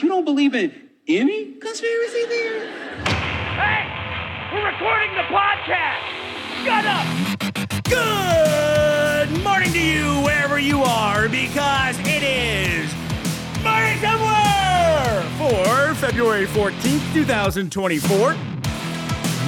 You 0.00 0.06
don't 0.06 0.24
believe 0.24 0.54
in 0.54 0.72
any 1.08 1.54
conspiracy 1.54 2.22
theory? 2.26 2.68
Hey, 3.58 3.82
we're 4.54 4.64
recording 4.64 5.12
the 5.16 5.22
podcast. 5.22 5.98
Shut 6.64 6.84
up. 6.86 7.82
Good 7.82 9.42
morning 9.42 9.72
to 9.72 9.80
you 9.80 10.22
wherever 10.22 10.56
you 10.60 10.84
are 10.84 11.28
because 11.28 11.98
it 11.98 12.22
is 12.22 12.94
Morning 13.64 13.98
Somewhere 13.98 15.24
for 15.36 15.94
February 15.96 16.46
14th, 16.46 17.12
2024. 17.12 18.36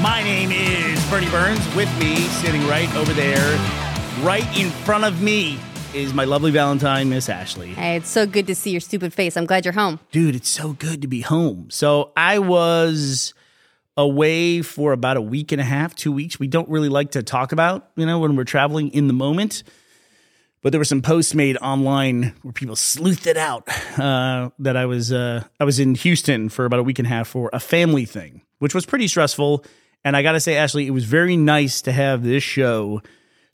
My 0.03 0.21
name 0.25 0.51
is 0.51 1.01
Burnie 1.09 1.30
Burns. 1.30 1.64
With 1.77 1.96
me, 2.01 2.17
sitting 2.43 2.67
right 2.67 2.93
over 2.96 3.12
there, 3.12 3.57
right 4.25 4.48
in 4.59 4.71
front 4.71 5.05
of 5.05 5.23
me, 5.23 5.61
is 5.95 6.14
my 6.14 6.25
lovely 6.25 6.50
Valentine, 6.50 7.09
Miss 7.09 7.29
Ashley. 7.29 7.75
Hey, 7.75 7.96
it's 7.96 8.09
so 8.09 8.27
good 8.27 8.46
to 8.46 8.54
see 8.54 8.70
your 8.70 8.80
stupid 8.80 9.12
face. 9.12 9.36
I'm 9.36 9.46
glad 9.46 9.64
you're 9.64 9.75
home. 9.75 9.98
Dude, 10.12 10.36
it's 10.36 10.48
so 10.48 10.75
good 10.75 11.02
to 11.02 11.09
be 11.09 11.20
home. 11.20 11.68
So 11.70 12.12
I 12.17 12.39
was 12.39 13.35
away 13.96 14.62
for 14.62 14.93
about 14.93 15.17
a 15.17 15.21
week 15.21 15.53
and 15.53 15.61
a 15.61 15.64
half, 15.64 15.95
two 15.95 16.12
weeks. 16.12 16.39
We 16.39 16.46
don't 16.46 16.68
really 16.68 16.89
like 16.89 17.12
to 17.12 17.22
talk 17.22 17.53
about, 17.53 17.90
you 17.96 18.07
know, 18.07 18.21
when 18.21 18.36
we're 18.36 18.45
traveling 18.45 18.90
in 18.90 19.08
the 19.08 19.12
moment. 19.12 19.62
But 20.62 20.72
there 20.72 20.79
were 20.79 20.84
some 20.84 21.03
posts 21.03 21.34
made 21.34 21.57
online 21.57 22.34
where 22.43 22.53
people 22.53 22.76
sleuthed 22.76 23.26
it 23.26 23.36
out 23.36 23.67
uh, 23.98 24.50
that 24.59 24.76
I 24.76 24.86
was 24.86 25.11
uh, 25.11 25.45
I 25.59 25.64
was 25.64 25.81
in 25.81 25.95
Houston 25.95 26.50
for 26.50 26.67
about 26.67 26.81
a 26.81 26.82
week 26.82 26.98
and 26.98 27.07
a 27.07 27.09
half 27.09 27.29
for 27.29 27.48
a 27.53 27.61
family 27.61 28.04
thing, 28.04 28.43
which 28.59 28.75
was 28.75 28.84
pretty 28.84 29.09
stressful. 29.09 29.64
And 30.04 30.17
I 30.17 30.22
got 30.22 30.32
to 30.32 30.40
say, 30.40 30.57
Ashley, 30.57 30.86
it 30.86 30.90
was 30.90 31.04
very 31.04 31.36
nice 31.36 31.82
to 31.82 31.93
have 31.93 32.22
this 32.22 32.42
show 32.42 33.03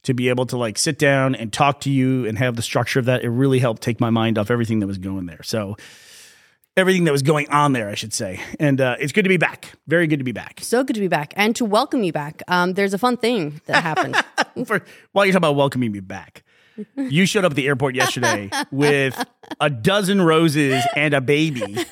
to 0.06 0.14
be 0.14 0.28
able 0.28 0.46
to 0.46 0.56
like 0.56 0.78
sit 0.78 0.98
down 0.98 1.34
and 1.34 1.52
talk 1.52 1.80
to 1.80 1.90
you 1.90 2.26
and 2.26 2.38
have 2.38 2.56
the 2.56 2.62
structure 2.62 2.98
of 2.98 3.06
that. 3.06 3.22
It 3.22 3.28
really 3.28 3.58
helped 3.58 3.82
take 3.82 4.00
my 4.00 4.10
mind 4.10 4.38
off 4.38 4.50
everything 4.50 4.78
that 4.80 4.86
was 4.86 4.98
going 4.98 5.26
there. 5.26 5.42
So 5.42 5.76
everything 6.76 7.04
that 7.04 7.12
was 7.12 7.22
going 7.22 7.50
on 7.50 7.72
there, 7.72 7.88
I 7.88 7.94
should 7.94 8.12
say. 8.12 8.40
And 8.60 8.80
uh, 8.80 8.96
it's 9.00 9.12
good 9.12 9.24
to 9.24 9.28
be 9.28 9.36
back. 9.36 9.72
Very 9.88 10.06
good 10.06 10.18
to 10.18 10.24
be 10.24 10.32
back. 10.32 10.60
So 10.62 10.84
good 10.84 10.94
to 10.94 11.00
be 11.00 11.08
back 11.08 11.34
and 11.36 11.56
to 11.56 11.64
welcome 11.64 12.04
you 12.04 12.12
back. 12.12 12.42
Um, 12.46 12.74
there's 12.74 12.94
a 12.94 12.98
fun 12.98 13.16
thing 13.16 13.60
that 13.66 13.82
happened. 13.82 14.16
For, 14.66 14.80
while 15.12 15.26
you're 15.26 15.32
talking 15.32 15.36
about 15.36 15.56
welcoming 15.56 15.90
me 15.90 16.00
back, 16.00 16.44
you 16.96 17.26
showed 17.26 17.44
up 17.44 17.52
at 17.52 17.56
the 17.56 17.66
airport 17.66 17.94
yesterday 17.94 18.50
with 18.70 19.22
a 19.60 19.70
dozen 19.70 20.20
roses 20.22 20.82
and 20.96 21.14
a 21.14 21.20
baby. 21.20 21.76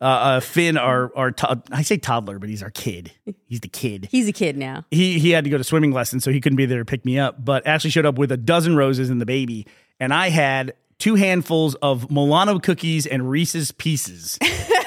Uh, 0.00 0.04
uh, 0.04 0.40
Finn, 0.40 0.76
our 0.78 1.10
our 1.16 1.32
to- 1.32 1.60
I 1.72 1.82
say 1.82 1.96
toddler, 1.96 2.38
but 2.38 2.48
he's 2.48 2.62
our 2.62 2.70
kid. 2.70 3.10
He's 3.46 3.60
the 3.60 3.68
kid. 3.68 4.06
He's 4.12 4.28
a 4.28 4.32
kid 4.32 4.56
now. 4.56 4.84
He 4.92 5.18
he 5.18 5.30
had 5.30 5.42
to 5.42 5.50
go 5.50 5.58
to 5.58 5.64
swimming 5.64 5.90
lessons, 5.90 6.22
so 6.22 6.30
he 6.30 6.40
couldn't 6.40 6.56
be 6.56 6.66
there 6.66 6.78
to 6.78 6.84
pick 6.84 7.04
me 7.04 7.18
up. 7.18 7.44
But 7.44 7.66
Ashley 7.66 7.90
showed 7.90 8.06
up 8.06 8.16
with 8.16 8.30
a 8.30 8.36
dozen 8.36 8.76
roses 8.76 9.10
and 9.10 9.20
the 9.20 9.26
baby, 9.26 9.66
and 9.98 10.14
I 10.14 10.28
had 10.30 10.74
two 10.98 11.16
handfuls 11.16 11.74
of 11.76 12.12
Milano 12.12 12.60
cookies 12.60 13.06
and 13.06 13.28
Reese's 13.28 13.72
Pieces. 13.72 14.38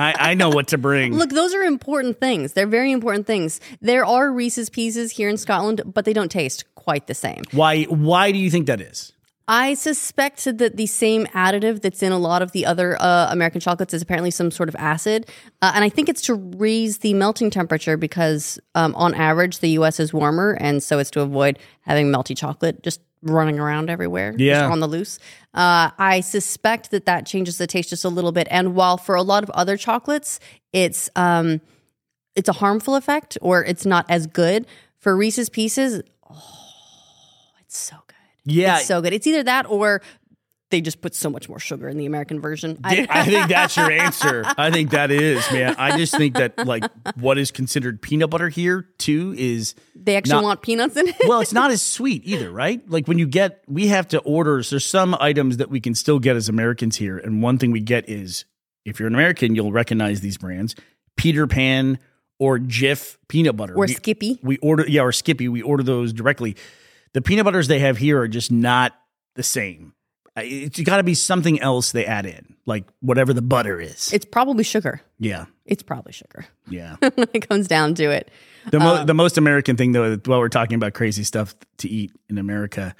I, 0.00 0.30
I 0.30 0.34
know 0.34 0.48
what 0.48 0.68
to 0.68 0.78
bring. 0.78 1.14
Look, 1.14 1.30
those 1.30 1.54
are 1.54 1.62
important 1.62 2.20
things. 2.20 2.54
They're 2.54 2.66
very 2.66 2.92
important 2.92 3.26
things. 3.26 3.60
There 3.80 4.04
are 4.04 4.32
Reese's 4.32 4.70
Pieces 4.70 5.12
here 5.12 5.28
in 5.28 5.36
Scotland, 5.36 5.82
but 5.86 6.04
they 6.04 6.12
don't 6.12 6.30
taste 6.30 6.64
quite 6.74 7.06
the 7.06 7.14
same. 7.14 7.42
Why 7.52 7.84
why 7.84 8.32
do 8.32 8.38
you 8.38 8.50
think 8.50 8.66
that 8.66 8.80
is? 8.80 9.12
I 9.52 9.74
suspect 9.74 10.44
that 10.44 10.76
the 10.76 10.86
same 10.86 11.26
additive 11.26 11.82
that's 11.82 12.04
in 12.04 12.12
a 12.12 12.18
lot 12.18 12.40
of 12.40 12.52
the 12.52 12.66
other 12.66 12.96
uh, 13.02 13.32
American 13.32 13.60
chocolates 13.60 13.92
is 13.92 14.00
apparently 14.00 14.30
some 14.30 14.52
sort 14.52 14.68
of 14.68 14.76
acid. 14.76 15.28
Uh, 15.60 15.72
and 15.74 15.82
I 15.82 15.88
think 15.88 16.08
it's 16.08 16.22
to 16.22 16.34
raise 16.34 16.98
the 16.98 17.14
melting 17.14 17.50
temperature 17.50 17.96
because, 17.96 18.60
um, 18.76 18.94
on 18.94 19.12
average, 19.12 19.58
the 19.58 19.70
US 19.70 19.98
is 19.98 20.14
warmer. 20.14 20.56
And 20.60 20.80
so 20.80 21.00
it's 21.00 21.10
to 21.10 21.20
avoid 21.20 21.58
having 21.80 22.12
melty 22.12 22.36
chocolate 22.36 22.84
just 22.84 23.00
running 23.22 23.58
around 23.58 23.90
everywhere, 23.90 24.32
just 24.32 24.40
Yeah. 24.40 24.68
on 24.70 24.80
the 24.80 24.86
loose. 24.88 25.18
Uh, 25.52 25.90
I 25.98 26.20
suspect 26.20 26.90
that 26.92 27.06
that 27.06 27.26
changes 27.26 27.58
the 27.58 27.66
taste 27.66 27.90
just 27.90 28.04
a 28.04 28.08
little 28.08 28.32
bit. 28.32 28.46
And 28.50 28.74
while 28.74 28.96
for 28.96 29.14
a 29.14 29.22
lot 29.22 29.42
of 29.42 29.50
other 29.50 29.76
chocolates, 29.76 30.40
it's 30.72 31.10
um, 31.16 31.60
it's 32.34 32.48
a 32.48 32.52
harmful 32.54 32.94
effect 32.94 33.36
or 33.42 33.64
it's 33.64 33.84
not 33.84 34.06
as 34.08 34.26
good 34.26 34.66
for 34.98 35.16
Reese's 35.16 35.48
Pieces. 35.50 36.02
Oh, 36.30 36.42
it's 37.60 37.76
so 37.78 37.96
good. 38.06 38.16
Yeah, 38.44 38.76
It's 38.78 38.86
so 38.86 39.02
good. 39.02 39.12
It's 39.12 39.26
either 39.26 39.42
that 39.42 39.66
or 39.68 40.00
they 40.70 40.80
just 40.80 41.00
put 41.00 41.14
so 41.14 41.28
much 41.30 41.48
more 41.48 41.58
sugar 41.58 41.88
in 41.88 41.96
the 41.98 42.06
American 42.06 42.40
version. 42.40 42.78
I, 42.84 43.06
I 43.10 43.24
think 43.24 43.48
that's 43.48 43.76
your 43.76 43.90
answer. 43.90 44.44
I 44.56 44.70
think 44.70 44.90
that 44.90 45.10
is, 45.10 45.44
man. 45.50 45.74
I 45.78 45.96
just 45.96 46.16
think 46.16 46.34
that 46.36 46.64
like 46.66 46.84
what 47.16 47.38
is 47.38 47.50
considered 47.50 48.00
peanut 48.00 48.30
butter 48.30 48.48
here 48.48 48.88
too 48.98 49.34
is 49.36 49.74
they 49.94 50.16
actually 50.16 50.34
not- 50.36 50.44
want 50.44 50.62
peanuts 50.62 50.96
in 50.96 51.08
it. 51.08 51.16
well, 51.26 51.40
it's 51.40 51.52
not 51.52 51.70
as 51.70 51.82
sweet 51.82 52.22
either, 52.24 52.50
right? 52.50 52.80
Like 52.88 53.06
when 53.08 53.18
you 53.18 53.26
get, 53.26 53.62
we 53.66 53.88
have 53.88 54.08
to 54.08 54.18
order. 54.20 54.62
So 54.62 54.74
there's 54.76 54.86
some 54.86 55.16
items 55.20 55.56
that 55.58 55.70
we 55.70 55.80
can 55.80 55.94
still 55.94 56.18
get 56.18 56.36
as 56.36 56.48
Americans 56.48 56.96
here, 56.96 57.18
and 57.18 57.42
one 57.42 57.58
thing 57.58 57.70
we 57.72 57.80
get 57.80 58.08
is 58.08 58.44
if 58.84 58.98
you're 59.00 59.08
an 59.08 59.14
American, 59.14 59.54
you'll 59.54 59.72
recognize 59.72 60.20
these 60.20 60.38
brands: 60.38 60.74
Peter 61.16 61.46
Pan 61.46 61.98
or 62.38 62.58
Jif 62.58 63.16
peanut 63.28 63.56
butter, 63.56 63.74
or 63.74 63.80
We- 63.80 63.88
Skippy. 63.88 64.38
We 64.42 64.56
order, 64.58 64.84
yeah, 64.88 65.02
or 65.02 65.12
Skippy. 65.12 65.48
We 65.48 65.62
order 65.62 65.82
those 65.82 66.12
directly. 66.12 66.56
The 67.12 67.20
peanut 67.20 67.44
butters 67.44 67.66
they 67.68 67.80
have 67.80 67.98
here 67.98 68.20
are 68.20 68.28
just 68.28 68.52
not 68.52 68.92
the 69.34 69.42
same. 69.42 69.92
It's 70.44 70.80
got 70.80 70.98
to 70.98 71.02
be 71.02 71.14
something 71.14 71.60
else 71.60 71.92
they 71.92 72.04
add 72.06 72.26
in, 72.26 72.54
like 72.66 72.84
whatever 73.00 73.32
the 73.32 73.42
butter 73.42 73.80
is. 73.80 74.12
It's 74.12 74.24
probably 74.24 74.64
sugar. 74.64 75.00
yeah, 75.18 75.46
It's 75.64 75.82
probably 75.82 76.12
sugar 76.12 76.46
yeah. 76.68 76.96
when 77.00 77.28
it 77.32 77.48
comes 77.48 77.68
down 77.68 77.94
to 77.96 78.10
it. 78.10 78.30
The, 78.70 78.78
mo- 78.78 78.96
Um, 78.96 79.06
the 79.06 79.14
most 79.14 79.38
American 79.38 79.76
thing, 79.76 79.92
though, 79.92 80.16
while 80.24 80.40
we're 80.40 80.48
talking 80.48 80.74
about 80.76 80.92
crazy 80.94 81.24
stuff 81.24 81.54
to 81.78 81.88
eat 81.88 82.12
in 82.28 82.38
America, 82.38 82.94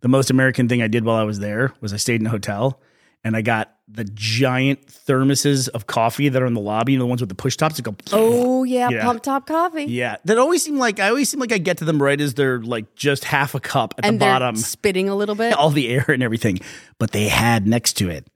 the 0.00 0.08
most 0.08 0.30
American 0.30 0.68
thing 0.68 0.82
I 0.82 0.88
did 0.88 1.04
while 1.04 1.16
I 1.16 1.22
was 1.24 1.38
there 1.38 1.72
was 1.80 1.92
I 1.92 1.96
stayed 1.96 2.20
in 2.20 2.26
a 2.26 2.30
hotel 2.30 2.80
and 3.22 3.36
I 3.36 3.42
got 3.42 3.73
the 3.86 4.04
giant 4.04 4.86
thermoses 4.86 5.68
of 5.68 5.86
coffee 5.86 6.30
that 6.30 6.40
are 6.42 6.46
in 6.46 6.54
the 6.54 6.60
lobby, 6.60 6.92
you 6.92 6.98
know, 6.98 7.04
the 7.04 7.08
ones 7.08 7.20
with 7.20 7.28
the 7.28 7.34
push 7.34 7.56
tops 7.56 7.76
that 7.76 7.82
go. 7.82 7.94
Oh 8.12 8.64
yeah, 8.64 8.88
Yeah. 8.88 9.02
pump 9.04 9.22
top 9.22 9.46
coffee. 9.46 9.84
Yeah, 9.84 10.16
that 10.24 10.38
always 10.38 10.62
seem 10.64 10.78
like 10.78 11.00
I 11.00 11.08
always 11.10 11.28
seem 11.28 11.38
like 11.40 11.52
I 11.52 11.58
get 11.58 11.78
to 11.78 11.84
them 11.84 12.02
right 12.02 12.18
as 12.20 12.34
they're 12.34 12.60
like 12.60 12.94
just 12.94 13.24
half 13.24 13.54
a 13.54 13.60
cup 13.60 13.94
at 13.98 14.06
and 14.06 14.18
the 14.18 14.24
bottom, 14.24 14.56
spitting 14.56 15.08
a 15.08 15.14
little 15.14 15.34
bit. 15.34 15.52
all 15.58 15.70
the 15.70 15.88
air 15.90 16.06
and 16.08 16.22
everything. 16.22 16.60
But 16.98 17.10
they 17.12 17.28
had 17.28 17.66
next 17.66 17.94
to 17.98 18.08
it, 18.08 18.26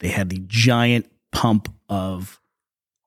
they 0.00 0.08
had 0.08 0.28
the 0.28 0.42
giant 0.46 1.10
pump 1.32 1.72
of 1.88 2.38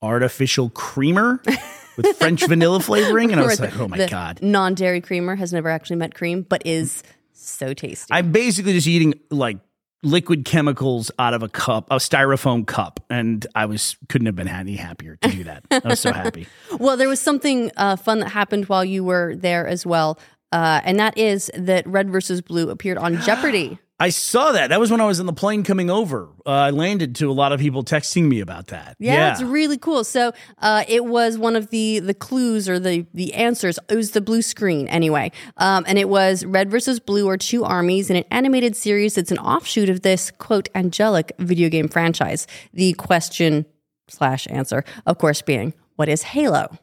artificial 0.01 0.69
creamer 0.71 1.41
with 1.97 2.17
French 2.17 2.45
vanilla 2.47 2.79
flavoring, 2.79 3.31
and 3.31 3.39
I 3.39 3.45
was 3.45 3.59
like, 3.59 3.77
oh 3.79 3.87
my 3.87 3.97
the 3.97 4.07
god. 4.07 4.41
Non-dairy 4.41 4.99
creamer 5.01 5.35
has 5.35 5.53
never 5.53 5.69
actually 5.69 5.97
met 5.97 6.15
cream, 6.15 6.41
but 6.41 6.65
is 6.65 7.03
so 7.33 7.73
tasty. 7.73 8.07
I'm 8.11 8.31
basically 8.31 8.73
just 8.73 8.87
eating 8.87 9.13
like 9.29 9.57
liquid 10.03 10.45
chemicals 10.45 11.09
out 11.17 11.33
of 11.33 11.41
a 11.41 11.49
cup, 11.49 11.87
a 11.89 11.95
styrofoam 11.95 12.67
cup, 12.67 12.99
and 13.09 13.45
I 13.55 13.65
was 13.65 13.97
couldn't 14.09 14.27
have 14.27 14.35
been 14.35 14.47
any 14.47 14.75
happier 14.75 15.17
to 15.21 15.29
do 15.29 15.43
that. 15.45 15.63
I 15.71 15.81
was 15.85 15.99
so 15.99 16.13
happy. 16.13 16.47
Well, 16.79 16.97
there 16.97 17.07
was 17.07 17.19
something 17.19 17.71
uh, 17.77 17.95
fun 17.95 18.19
that 18.19 18.29
happened 18.29 18.65
while 18.65 18.83
you 18.83 19.03
were 19.03 19.35
there 19.35 19.67
as 19.67 19.85
well, 19.85 20.19
uh, 20.51 20.81
and 20.83 20.99
that 20.99 21.17
is 21.17 21.49
that 21.55 21.87
Red 21.87 22.09
versus 22.09 22.41
Blue 22.41 22.69
appeared 22.69 22.97
on 22.97 23.21
Jeopardy. 23.25 23.79
I 24.03 24.09
saw 24.09 24.51
that. 24.51 24.67
That 24.67 24.81
was 24.81 24.91
when 24.91 24.99
I 24.99 25.05
was 25.05 25.21
in 25.21 25.27
the 25.27 25.31
plane 25.31 25.63
coming 25.63 25.89
over. 25.89 26.27
Uh, 26.45 26.49
I 26.49 26.69
landed 26.71 27.15
to 27.15 27.31
a 27.31 27.31
lot 27.31 27.53
of 27.53 27.61
people 27.61 27.85
texting 27.85 28.27
me 28.27 28.41
about 28.41 28.67
that. 28.67 28.97
Yeah, 28.99 29.31
it's 29.31 29.41
really 29.41 29.77
cool. 29.77 30.03
So 30.03 30.33
uh, 30.57 30.83
it 30.89 31.05
was 31.05 31.37
one 31.37 31.55
of 31.55 31.69
the 31.69 31.99
the 31.99 32.13
clues 32.13 32.67
or 32.67 32.79
the 32.79 33.05
the 33.13 33.33
answers. 33.33 33.79
It 33.87 33.95
was 33.95 34.11
the 34.11 34.19
blue 34.19 34.41
screen 34.41 34.89
anyway, 34.89 35.31
um, 35.55 35.85
and 35.87 35.97
it 35.97 36.09
was 36.09 36.43
Red 36.43 36.69
versus 36.69 36.99
Blue 36.99 37.29
are 37.29 37.37
two 37.37 37.63
armies 37.63 38.09
in 38.09 38.17
an 38.17 38.25
animated 38.29 38.75
series 38.75 39.15
that's 39.15 39.31
an 39.31 39.37
offshoot 39.37 39.87
of 39.87 40.01
this 40.01 40.31
quote 40.31 40.67
angelic 40.75 41.31
video 41.39 41.69
game 41.69 41.87
franchise. 41.87 42.45
The 42.73 42.91
question 42.95 43.65
slash 44.09 44.47
answer, 44.49 44.83
of 45.05 45.17
course, 45.17 45.41
being 45.41 45.73
what 45.95 46.09
is 46.09 46.23
Halo? 46.23 46.77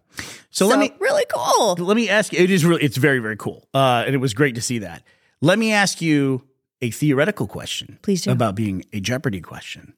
so, 0.49 0.69
let 0.69 0.79
me 0.79 0.91
really 0.99 1.27
cool. 1.31 1.75
let 1.85 1.99
me 1.99 2.09
ask 2.09 2.33
you. 2.33 2.43
It 2.43 2.51
is 2.51 2.65
really 2.65 2.83
it's 2.83 2.97
very 2.97 3.19
very 3.19 3.37
cool, 3.37 3.69
uh, 3.75 4.05
and 4.07 4.15
it 4.15 4.19
was 4.19 4.33
great 4.33 4.55
to 4.55 4.63
see 4.63 4.79
that. 4.79 5.03
Let 5.43 5.59
me 5.59 5.75
ask 5.75 6.01
you 6.01 6.45
a 6.83 6.91
theoretical 6.91 7.47
question. 7.47 7.99
Please 8.03 8.23
do. 8.23 8.31
about 8.31 8.55
being 8.55 8.85
a 8.93 9.01
Jeopardy 9.01 9.41
question. 9.41 9.95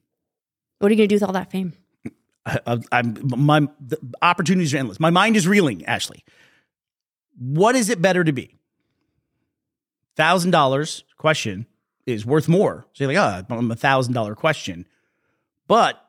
What 0.79 0.91
are 0.91 0.93
you 0.93 0.97
gonna 0.97 1.07
do 1.07 1.15
with 1.15 1.23
all 1.23 1.33
that 1.33 1.51
fame? 1.51 1.73
I, 2.45 2.79
I'm 2.91 3.17
my 3.37 3.67
the 3.79 3.97
opportunities 4.21 4.73
are 4.73 4.77
endless. 4.77 4.99
My 4.99 5.09
mind 5.09 5.37
is 5.37 5.47
reeling. 5.47 5.85
Ashley, 5.85 6.25
what 7.37 7.75
is 7.75 7.89
it 7.89 8.01
better 8.01 8.23
to 8.23 8.33
be? 8.33 8.57
Thousand 10.15 10.51
dollars 10.51 11.03
question 11.17 11.65
is 12.05 12.25
worth 12.25 12.49
more. 12.49 12.85
So 12.93 13.05
you're 13.05 13.13
like, 13.13 13.45
oh, 13.49 13.55
I'm 13.55 13.71
a 13.71 13.75
thousand 13.75 14.13
dollar 14.13 14.35
question, 14.35 14.85
but 15.67 15.99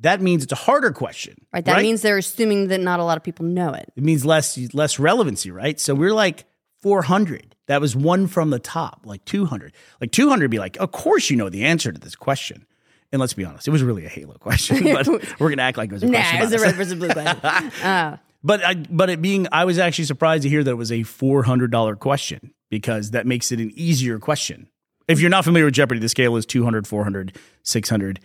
that 0.00 0.20
means 0.20 0.42
it's 0.42 0.52
a 0.52 0.56
harder 0.56 0.90
question, 0.90 1.46
Right. 1.52 1.64
That 1.64 1.82
means 1.82 2.02
they're 2.02 2.18
assuming 2.18 2.68
that 2.68 2.80
not 2.80 2.98
a 2.98 3.04
lot 3.04 3.16
of 3.16 3.22
people 3.22 3.44
know 3.44 3.72
it. 3.74 3.92
it 3.94 4.02
means 4.02 4.24
less 4.24 4.58
less 4.74 4.98
relevancy, 4.98 5.50
right? 5.50 5.78
So 5.78 5.94
we're 5.94 6.14
like 6.14 6.46
400. 6.84 7.56
That 7.66 7.80
was 7.80 7.96
one 7.96 8.26
from 8.26 8.50
the 8.50 8.58
top, 8.58 9.00
like 9.06 9.24
200. 9.24 9.72
Like 10.02 10.12
200 10.12 10.50
be 10.50 10.58
like, 10.58 10.76
of 10.76 10.92
course 10.92 11.30
you 11.30 11.36
know 11.36 11.48
the 11.48 11.64
answer 11.64 11.90
to 11.90 11.98
this 11.98 12.14
question. 12.14 12.66
And 13.10 13.20
let's 13.20 13.32
be 13.32 13.42
honest, 13.42 13.66
it 13.66 13.70
was 13.70 13.82
really 13.82 14.04
a 14.04 14.08
Halo 14.10 14.34
question, 14.34 14.84
but 14.92 15.08
we're 15.40 15.48
gonna 15.48 15.62
act 15.62 15.78
like 15.78 15.88
it 15.90 15.94
was 15.94 16.02
a 16.02 16.06
Nah, 16.06 16.18
question. 16.20 16.42
it's 16.42 16.52
a 16.52 16.58
red 16.58 16.74
versus 16.74 16.94
blue 16.94 17.08
question. 17.08 17.40
Uh, 17.82 18.18
But 18.42 18.62
I, 18.62 18.74
but 18.74 19.08
it 19.08 19.22
being, 19.22 19.48
I 19.50 19.64
was 19.64 19.78
actually 19.78 20.04
surprised 20.04 20.42
to 20.42 20.50
hear 20.50 20.62
that 20.62 20.70
it 20.72 20.74
was 20.74 20.92
a 20.92 21.04
four 21.04 21.44
hundred 21.44 21.70
dollar 21.70 21.96
question 21.96 22.52
because 22.68 23.12
that 23.12 23.26
makes 23.26 23.50
it 23.50 23.60
an 23.60 23.72
easier 23.74 24.18
question. 24.18 24.68
If 25.08 25.20
you're 25.20 25.30
not 25.30 25.44
familiar 25.44 25.64
with 25.64 25.74
Jeopardy, 25.74 26.00
the 26.00 26.08
scale 26.10 26.36
is 26.36 26.44
200, 26.44 26.86
400, 26.86 27.36
600, 27.62 28.20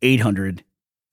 800, 0.00 0.64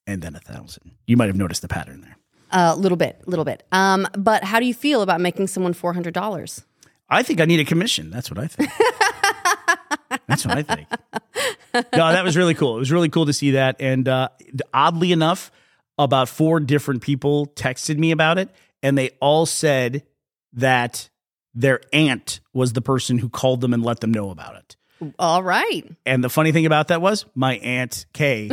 and 0.05 0.21
then 0.21 0.35
a 0.35 0.39
thousand. 0.39 0.91
You 1.05 1.17
might 1.17 1.27
have 1.27 1.35
noticed 1.35 1.61
the 1.61 1.67
pattern 1.67 1.99
there. 2.01 2.17
A 2.51 2.75
little 2.77 2.95
bit, 2.97 3.21
a 3.27 3.29
little 3.29 3.43
bit. 3.43 3.63
Um, 3.73 4.07
but 4.17 4.45
how 4.45 4.59
do 4.61 4.65
you 4.65 4.73
feel 4.73 5.01
about 5.01 5.19
making 5.19 5.47
someone 5.47 5.73
four 5.73 5.91
hundred 5.93 6.13
dollars? 6.13 6.65
I 7.09 7.23
think 7.23 7.41
I 7.41 7.45
need 7.45 7.59
a 7.59 7.65
commission. 7.65 8.09
That's 8.09 8.29
what 8.29 8.39
I 8.39 8.47
think. 8.47 8.69
That's 10.27 10.45
what 10.45 10.57
I 10.57 10.63
think. 10.63 10.87
No, 11.93 12.11
that 12.11 12.23
was 12.23 12.35
really 12.35 12.53
cool. 12.53 12.75
It 12.75 12.79
was 12.79 12.91
really 12.91 13.09
cool 13.09 13.25
to 13.27 13.33
see 13.33 13.51
that. 13.51 13.77
And 13.79 14.07
uh, 14.07 14.29
oddly 14.73 15.11
enough, 15.11 15.51
about 15.97 16.29
four 16.29 16.59
different 16.59 17.01
people 17.01 17.47
texted 17.47 17.97
me 17.97 18.11
about 18.11 18.37
it, 18.37 18.49
and 18.83 18.97
they 18.97 19.11
all 19.19 19.45
said 19.45 20.03
that 20.53 21.09
their 21.53 21.81
aunt 21.93 22.39
was 22.53 22.73
the 22.73 22.81
person 22.81 23.17
who 23.17 23.29
called 23.29 23.61
them 23.61 23.73
and 23.73 23.83
let 23.83 23.99
them 23.99 24.11
know 24.11 24.29
about 24.29 24.55
it. 24.55 24.75
All 25.19 25.43
right. 25.43 25.85
And 26.05 26.23
the 26.23 26.29
funny 26.29 26.51
thing 26.51 26.65
about 26.65 26.89
that 26.89 27.01
was 27.01 27.25
my 27.35 27.57
aunt 27.57 28.05
Kay 28.13 28.49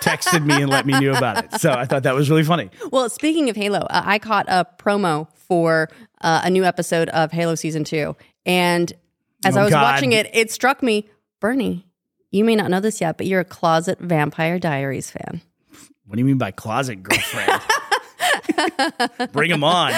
texted 0.00 0.44
me 0.44 0.62
and 0.62 0.70
let 0.70 0.86
me 0.86 0.98
know 0.98 1.12
about 1.12 1.44
it. 1.44 1.60
So 1.60 1.72
I 1.72 1.84
thought 1.84 2.04
that 2.04 2.14
was 2.14 2.28
really 2.30 2.44
funny. 2.44 2.70
Well, 2.90 3.08
speaking 3.08 3.50
of 3.50 3.56
Halo, 3.56 3.80
uh, 3.80 4.02
I 4.04 4.18
caught 4.18 4.46
a 4.48 4.66
promo 4.78 5.28
for 5.34 5.88
uh, 6.20 6.40
a 6.44 6.50
new 6.50 6.64
episode 6.64 7.08
of 7.10 7.32
Halo 7.32 7.54
season 7.54 7.84
two, 7.84 8.16
and 8.44 8.92
as 9.44 9.56
Oh, 9.56 9.60
I 9.60 9.64
was 9.64 9.72
God. 9.72 9.82
watching 9.82 10.12
it, 10.12 10.28
it 10.34 10.50
struck 10.50 10.82
me, 10.82 11.08
Burnie. 11.40 11.86
You 12.30 12.44
may 12.44 12.56
not 12.56 12.70
know 12.70 12.80
this 12.80 13.00
yet, 13.00 13.16
but 13.16 13.26
you're 13.26 13.40
a 13.40 13.44
closet 13.44 13.98
Vampire 14.00 14.58
Diaries 14.58 15.10
fan. 15.10 15.40
What 16.06 16.16
do 16.16 16.18
you 16.20 16.24
mean 16.24 16.38
by 16.38 16.50
closet 16.50 17.02
girlfriend? 17.02 17.60
Bring 19.32 19.50
them 19.50 19.64
on. 19.64 19.92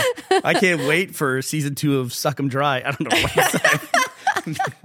I 0.44 0.55
can't 0.55 0.87
wait 0.88 1.15
for 1.15 1.43
season 1.43 1.75
two 1.75 2.00
of 2.00 2.12
Suck 2.12 2.38
'em 2.41 2.49
Dry. 2.49 2.79
I 2.79 2.91
don't 2.93 3.00
know 3.12 3.21
what. 3.21 4.59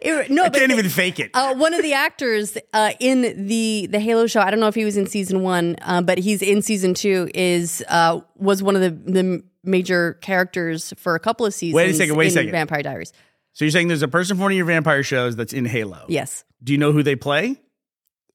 It- 0.00 0.30
no, 0.30 0.44
I 0.44 0.48
can't 0.50 0.70
even 0.72 0.88
fake 0.88 1.18
it. 1.20 1.30
uh, 1.34 1.54
one 1.54 1.74
of 1.74 1.82
the 1.82 1.92
actors 1.92 2.56
uh, 2.72 2.92
in 2.98 3.46
the 3.46 3.86
the 3.90 3.98
Halo 4.00 4.26
show, 4.26 4.40
I 4.40 4.50
don't 4.50 4.58
know 4.60 4.68
if 4.68 4.74
he 4.74 4.84
was 4.84 4.96
in 4.96 5.06
season 5.06 5.42
one, 5.42 5.76
uh, 5.82 6.00
but 6.02 6.18
he's 6.18 6.40
in 6.40 6.62
season 6.62 6.94
two. 6.94 7.28
Is 7.34 7.84
uh, 7.88 8.20
was 8.36 8.62
one 8.62 8.74
of 8.76 8.80
the 8.82 8.90
the 8.90 9.42
major 9.64 10.14
characters 10.14 10.92
for 10.96 11.14
a 11.14 11.20
couple 11.20 11.46
of 11.46 11.54
seasons. 11.54 11.74
Wait 11.76 11.90
a 11.90 11.94
second, 11.94 12.16
wait 12.16 12.24
a 12.24 12.28
in 12.28 12.32
second. 12.34 12.50
Vampire 12.52 12.82
Diaries. 12.82 13.12
So 13.52 13.64
you're 13.64 13.72
saying 13.72 13.88
there's 13.88 14.02
a 14.02 14.08
person 14.08 14.36
from 14.36 14.42
one 14.44 14.52
of 14.52 14.56
your 14.56 14.66
vampire 14.66 15.02
shows 15.02 15.36
that's 15.36 15.52
in 15.52 15.64
Halo. 15.66 16.04
Yes, 16.08 16.44
Do 16.62 16.72
you 16.72 16.78
know 16.78 16.92
who 16.92 17.02
they 17.02 17.16
play? 17.16 17.56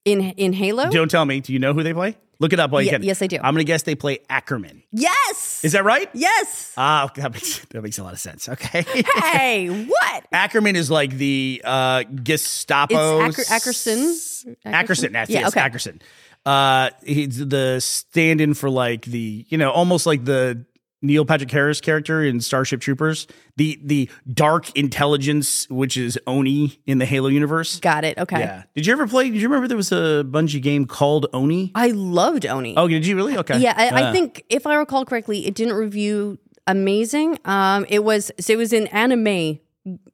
in 0.06 0.22
in 0.22 0.54
Halo. 0.54 0.90
Don't 0.90 1.10
tell 1.12 1.26
me. 1.26 1.42
Do 1.42 1.52
you 1.54 1.60
know 1.60 1.74
who 1.74 1.84
they 1.84 1.94
play? 1.94 2.16
Look 2.40 2.54
it 2.54 2.60
up 2.60 2.70
while 2.70 2.82
you 2.84 2.86
Ye- 2.86 2.92
can. 2.92 3.04
yes, 3.04 3.20
I 3.24 3.26
do. 3.28 3.38
I'm 3.38 3.56
going 3.56 3.58
to 3.58 3.64
guess 3.64 3.82
they 3.82 3.96
play 3.96 4.20
Ackerman. 4.30 4.84
yes, 4.92 5.62
Is 5.66 5.72
that 5.72 5.84
right? 5.84 6.08
yes. 6.14 6.72
Ah, 6.78 7.12
that 7.16 7.34
makes 7.34 7.66
that 7.66 7.82
makes 7.82 7.98
a 7.98 8.04
lot 8.04 8.14
of 8.14 8.20
sense. 8.20 8.48
Okay. 8.48 8.86
hey, 9.16 9.68
what? 9.86 10.26
Ackerman 10.32 10.76
is 10.76 10.92
like 10.92 11.12
the 11.12 11.62
uh, 11.66 12.04
Gestapo. 12.04 13.22
It's 13.26 13.40
Acker- 13.52 13.70
Ackerson? 13.72 14.56
Ackerson. 14.66 15.12
That's 15.14 15.30
Yeah, 15.32 15.40
yes, 15.42 15.50
okay. 15.50 15.62
Ackerson. 15.62 16.00
Uh, 16.46 16.92
he's 17.04 17.46
the 17.46 17.80
stand-in 17.82 18.54
for 18.54 18.70
like 18.70 19.04
the 19.06 19.46
you 19.50 19.58
know 19.58 19.72
almost 19.72 20.06
like 20.06 20.24
the 20.24 20.64
Neil 21.02 21.26
Patrick 21.26 21.52
Harris 21.52 21.80
character 21.80 22.24
in 22.24 22.42
Starship 22.42 22.82
Troopers. 22.82 23.28
The 23.56 23.80
the 23.84 24.10
dark 24.34 24.76
intelligence, 24.76 25.70
which 25.70 25.96
is 25.98 26.18
Oni 26.26 26.80
in 26.88 26.98
the 26.98 27.06
Halo 27.06 27.28
universe. 27.30 27.80
Got 27.80 28.04
it. 28.04 28.18
Okay. 28.18 28.40
Yeah. 28.40 28.64
Did 28.76 28.88
you 28.88 28.94
ever 28.94 29.08
play? 29.08 29.30
Did 29.30 29.42
you 29.42 29.48
remember 29.48 29.68
there 29.68 29.78
was 29.78 29.92
a 29.92 30.24
Bungie 30.28 30.62
game 30.62 30.86
called 30.86 31.28
Oni? 31.34 31.72
I 31.76 31.90
loved 31.92 32.46
Oni. 32.46 32.76
Oh, 32.76 32.88
did 32.88 33.06
you 33.06 33.16
really? 33.16 33.38
Okay. 33.38 33.60
Yeah, 33.60 33.74
I, 33.78 33.90
Uh, 33.90 34.10
I 34.10 34.12
think 34.12 34.44
if 34.50 34.66
I 34.66 34.76
recall 34.76 35.06
correctly, 35.06 35.46
it 35.46 35.54
didn't 35.54 35.76
review 35.76 36.40
amazing. 36.66 37.38
Um, 37.46 37.86
it 37.90 38.04
was 38.04 38.32
so 38.40 38.54
it 38.54 38.58
was 38.58 38.74
an 38.74 38.88
anime 38.88 39.60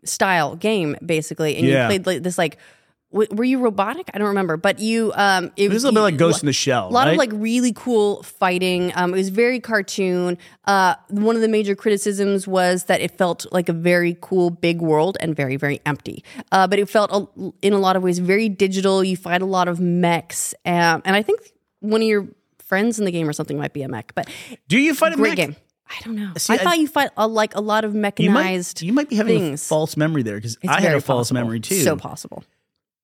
style 0.04 0.56
game 0.56 0.96
basically, 1.06 1.56
and 1.58 1.66
Yeah. 1.68 1.84
you 1.84 1.88
played 1.90 2.06
like 2.06 2.24
this 2.24 2.38
like. 2.38 2.58
W- 3.14 3.30
Were 3.32 3.44
you 3.46 3.60
robotic? 3.60 4.10
I 4.14 4.18
don't 4.18 4.28
remember, 4.28 4.58
but 4.58 4.80
you. 4.80 5.14
Um, 5.16 5.46
it, 5.56 5.66
It 5.66 5.70
was 5.72 5.84
a 5.84 5.88
little 5.88 6.00
bit 6.00 6.12
like 6.14 6.18
Ghost 6.18 6.44
in 6.44 6.48
the 6.48 6.54
Shell. 6.54 6.90
A 6.90 6.92
lot 6.92 7.06
right? 7.06 7.12
of 7.14 7.18
like 7.18 7.30
really 7.34 7.72
cool 7.74 8.22
fighting. 8.24 8.92
Um, 8.96 9.14
it 9.14 9.18
was 9.18 9.30
very 9.30 9.60
cartoon. 9.62 10.38
Uh, 10.66 10.96
one 11.10 11.36
of 11.36 11.42
the 11.42 11.48
major 11.48 11.76
criticisms 11.76 12.48
was 12.48 12.86
that 12.86 13.00
it 13.00 13.12
felt 13.18 13.46
like 13.52 13.70
a 13.70 13.74
very 13.74 14.18
cool 14.20 14.50
big 14.50 14.82
world 14.82 15.18
and 15.22 15.36
very 15.36 15.56
very 15.56 15.80
empty. 15.86 16.24
Uh, 16.52 16.68
but 16.68 16.80
it 16.80 16.90
felt 16.90 17.10
a, 17.14 17.52
in 17.62 17.72
a 17.74 17.80
lot 17.80 17.96
of 17.96 18.04
ways 18.04 18.20
very 18.20 18.50
digital. 18.50 19.04
You 19.04 19.16
fight 19.16 19.42
a 19.42 19.46
lot 19.46 19.68
of 19.68 19.80
mechs, 19.80 20.54
um, 20.66 21.02
and 21.06 21.16
I 21.16 21.22
think 21.22 21.40
one 21.80 22.02
of 22.02 22.08
your 22.08 22.28
friends 22.60 22.98
in 23.00 23.06
the 23.06 23.12
game 23.12 23.30
or 23.30 23.34
something 23.34 23.58
might 23.58 23.74
be 23.74 23.84
a 23.84 23.88
mech. 23.88 24.14
But 24.16 24.30
Do 24.68 24.80
you 24.80 24.94
fight 24.96 25.14
a 25.14 25.16
great 25.16 25.30
mech? 25.30 25.38
game. 25.38 25.56
I 25.90 26.02
don't 26.06 26.16
know. 26.16 26.32
See, 26.38 26.54
I, 26.54 26.56
I- 26.56 26.60
thought 26.60 26.80
you 26.80 26.88
fight 26.88 27.12
a, 27.18 27.28
like 27.28 27.54
a 27.56 27.62
lot 27.62 27.84
of 27.86 27.94
You 27.94 28.00
mechanized. 28.02 28.82
might, 28.82 28.88
you 28.88 28.94
might 28.94 29.10
be 29.10 29.16
having 29.16 29.54
a 29.54 29.58
false 29.58 29.96
memory 29.96 30.24
there 30.24 30.38
because 30.38 30.58
I 30.68 30.82
had 30.82 30.96
a 30.96 31.02
false 31.02 31.28
possible. 31.28 31.42
memory 31.42 31.60
too. 31.60 31.76
So 31.84 31.96
possible. 31.98 32.44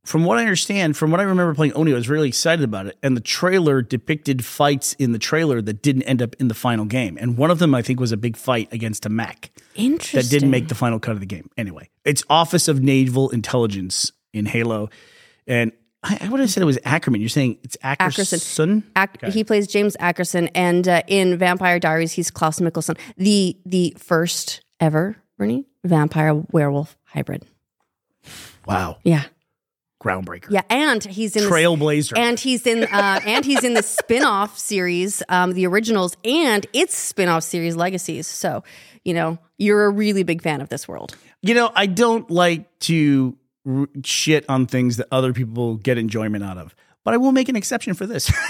From 0.09 0.25
what 0.25 0.39
I 0.39 0.41
understand, 0.41 0.97
from 0.97 1.11
what 1.11 1.19
I 1.19 1.23
remember 1.23 1.53
playing 1.53 1.73
Oni, 1.73 1.91
I 1.91 1.95
was 1.95 2.09
really 2.09 2.27
excited 2.29 2.63
about 2.63 2.87
it. 2.87 2.97
And 3.03 3.15
the 3.15 3.21
trailer 3.21 3.83
depicted 3.83 4.43
fights 4.43 4.93
in 4.93 5.11
the 5.11 5.19
trailer 5.19 5.61
that 5.61 5.83
didn't 5.83 6.01
end 6.01 6.19
up 6.19 6.35
in 6.39 6.47
the 6.47 6.55
final 6.55 6.85
game. 6.85 7.15
And 7.21 7.37
one 7.37 7.51
of 7.51 7.59
them, 7.59 7.75
I 7.75 7.83
think, 7.83 7.99
was 7.99 8.11
a 8.11 8.17
big 8.17 8.35
fight 8.35 8.69
against 8.71 9.05
a 9.05 9.09
mech 9.09 9.51
Interesting. 9.75 10.19
that 10.19 10.29
didn't 10.31 10.49
make 10.49 10.67
the 10.67 10.73
final 10.73 10.99
cut 10.99 11.11
of 11.11 11.19
the 11.19 11.27
game. 11.27 11.51
Anyway, 11.59 11.91
it's 12.05 12.23
Office 12.27 12.67
of 12.67 12.81
Naval 12.81 13.29
Intelligence 13.29 14.11
in 14.33 14.47
Halo. 14.47 14.89
And 15.45 15.73
I, 16.01 16.17
I 16.21 16.29
would 16.29 16.39
have 16.39 16.49
said 16.49 16.63
it 16.63 16.65
was 16.65 16.79
Ackerman. 16.85 17.21
You're 17.21 17.29
saying 17.29 17.59
it's 17.61 17.77
Ackerson? 17.83 18.81
Ackerson. 18.95 19.27
Ac- 19.27 19.31
He 19.37 19.43
plays 19.43 19.67
James 19.67 19.95
Ackerson, 19.99 20.49
and 20.55 20.87
uh, 20.87 21.03
in 21.07 21.37
Vampire 21.37 21.77
Diaries, 21.77 22.13
he's 22.13 22.31
Klaus 22.31 22.59
Mikaelson, 22.59 22.97
the 23.17 23.55
the 23.63 23.93
first 23.99 24.61
ever 24.79 25.17
Burnie 25.37 25.67
vampire 25.83 26.33
werewolf 26.51 26.97
hybrid. 27.03 27.45
Wow. 28.65 28.97
Yeah, 29.03 29.25
Groundbreaker. 30.03 30.49
yeah, 30.49 30.61
and 30.69 31.03
he's 31.03 31.35
in 31.35 31.43
the- 31.43 31.49
Trailblazer. 31.49 32.17
and 32.17 32.39
he's 32.39 32.65
in 32.65 32.83
uh, 32.85 33.19
and 33.25 33.43
he's 33.43 33.63
in 33.63 33.73
the 33.73 33.83
spin-off 33.83 34.57
series, 34.57 35.21
um, 35.29 35.51
the 35.53 35.67
originals, 35.67 36.15
and 36.23 36.65
its 36.73 36.95
spin-off 36.95 37.43
series, 37.43 37.75
Legacies. 37.75 38.25
So, 38.27 38.63
you 39.03 39.13
know, 39.13 39.37
you're 39.57 39.85
a 39.85 39.89
really 39.89 40.23
big 40.23 40.41
fan 40.41 40.61
of 40.61 40.69
this 40.69 40.87
world. 40.87 41.15
You 41.41 41.53
know, 41.53 41.71
I 41.75 41.85
don't 41.85 42.29
like 42.31 42.79
to 42.81 43.35
r- 43.67 43.87
shit 44.05 44.45
on 44.49 44.67
things 44.67 44.97
that 44.97 45.07
other 45.11 45.33
people 45.33 45.75
get 45.75 45.97
enjoyment 45.97 46.43
out 46.45 46.57
of, 46.57 46.73
but 47.03 47.13
I 47.13 47.17
will 47.17 47.31
make 47.33 47.49
an 47.49 47.55
exception 47.57 47.93
for 47.93 48.05
this. 48.05 48.31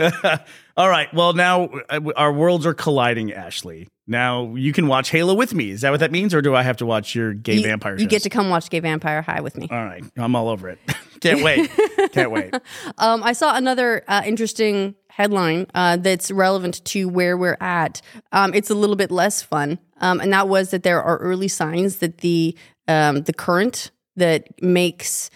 All 0.76 0.88
right. 0.88 1.12
Well, 1.12 1.32
now 1.34 1.64
uh, 1.88 2.00
our 2.16 2.32
worlds 2.32 2.66
are 2.66 2.74
colliding, 2.74 3.32
Ashley. 3.32 3.88
Now 4.06 4.54
you 4.56 4.72
can 4.72 4.88
watch 4.88 5.10
Halo 5.10 5.34
with 5.34 5.54
me. 5.54 5.70
Is 5.70 5.82
that 5.82 5.90
what 5.90 6.00
that 6.00 6.10
means, 6.10 6.34
or 6.34 6.42
do 6.42 6.54
I 6.54 6.62
have 6.62 6.78
to 6.78 6.86
watch 6.86 7.14
your 7.14 7.32
gay 7.34 7.56
You, 7.56 7.62
vampire? 7.62 7.96
you 7.98 8.06
get 8.06 8.22
to 8.22 8.30
come 8.30 8.48
watch 8.48 8.68
Gay 8.70 8.80
Vampire 8.80 9.22
High 9.22 9.40
with 9.40 9.56
me. 9.56 9.68
All 9.70 9.84
right, 9.84 10.02
I'm 10.16 10.34
all 10.34 10.48
over 10.48 10.68
it. 10.68 10.78
Can't 11.20 11.42
wait. 11.42 11.70
Can't 12.12 12.30
wait. 12.30 12.54
Um, 12.98 13.22
I 13.22 13.32
saw 13.34 13.54
another 13.56 14.02
uh, 14.08 14.22
interesting 14.24 14.94
headline 15.10 15.66
uh, 15.74 15.96
that's 15.96 16.30
relevant 16.30 16.84
to 16.86 17.08
where 17.08 17.36
we're 17.36 17.56
at. 17.60 18.00
Um, 18.32 18.52
it's 18.54 18.70
a 18.70 18.74
little 18.74 18.96
bit 18.96 19.10
less 19.10 19.42
fun, 19.42 19.78
um, 20.00 20.20
and 20.20 20.32
that 20.32 20.48
was 20.48 20.70
that 20.70 20.82
there 20.82 21.02
are 21.02 21.18
early 21.18 21.48
signs 21.48 21.96
that 21.98 22.18
the 22.18 22.56
um, 22.88 23.22
the 23.22 23.32
current 23.32 23.90
that 24.16 24.48
makes 24.62 25.30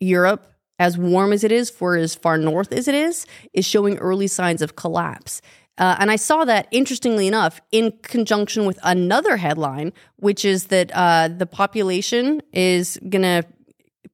Europe 0.00 0.51
as 0.78 0.98
warm 0.98 1.32
as 1.32 1.44
it 1.44 1.52
is 1.52 1.70
for 1.70 1.96
as 1.96 2.14
far 2.14 2.38
north 2.38 2.72
as 2.72 2.88
it 2.88 2.94
is 2.94 3.26
is 3.52 3.64
showing 3.64 3.98
early 3.98 4.26
signs 4.26 4.62
of 4.62 4.76
collapse. 4.76 5.40
Uh, 5.78 5.96
and 5.98 6.10
I 6.10 6.16
saw 6.16 6.44
that, 6.44 6.68
interestingly 6.70 7.26
enough, 7.26 7.60
in 7.70 7.92
conjunction 8.02 8.66
with 8.66 8.78
another 8.82 9.36
headline, 9.36 9.92
which 10.16 10.44
is 10.44 10.66
that 10.66 10.90
uh, 10.94 11.28
the 11.28 11.46
population 11.46 12.42
is 12.52 12.98
going 13.08 13.22
to 13.22 13.44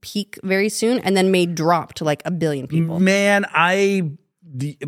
peak 0.01 0.39
very 0.45 0.69
soon 0.69 0.99
and 1.01 1.17
then 1.17 1.31
may 1.31 1.47
drop 1.47 1.95
to 1.95 2.05
like 2.05 2.23
a 2.25 2.31
billion 2.31 2.69
people. 2.69 3.01
Man, 3.01 3.45
I 3.53 4.13
the, 4.43 4.79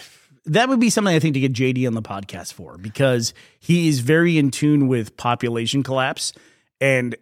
that 0.46 0.68
would 0.68 0.80
be 0.80 0.90
something 0.90 1.14
I 1.14 1.18
think 1.18 1.34
to 1.34 1.40
get 1.40 1.52
JD 1.52 1.86
on 1.86 1.94
the 1.94 2.02
podcast 2.02 2.54
for 2.54 2.78
because 2.78 3.34
he 3.58 3.88
is 3.88 4.00
very 4.00 4.38
in 4.38 4.50
tune 4.50 4.88
with 4.88 5.16
population 5.16 5.82
collapse 5.82 6.32
and 6.80 7.16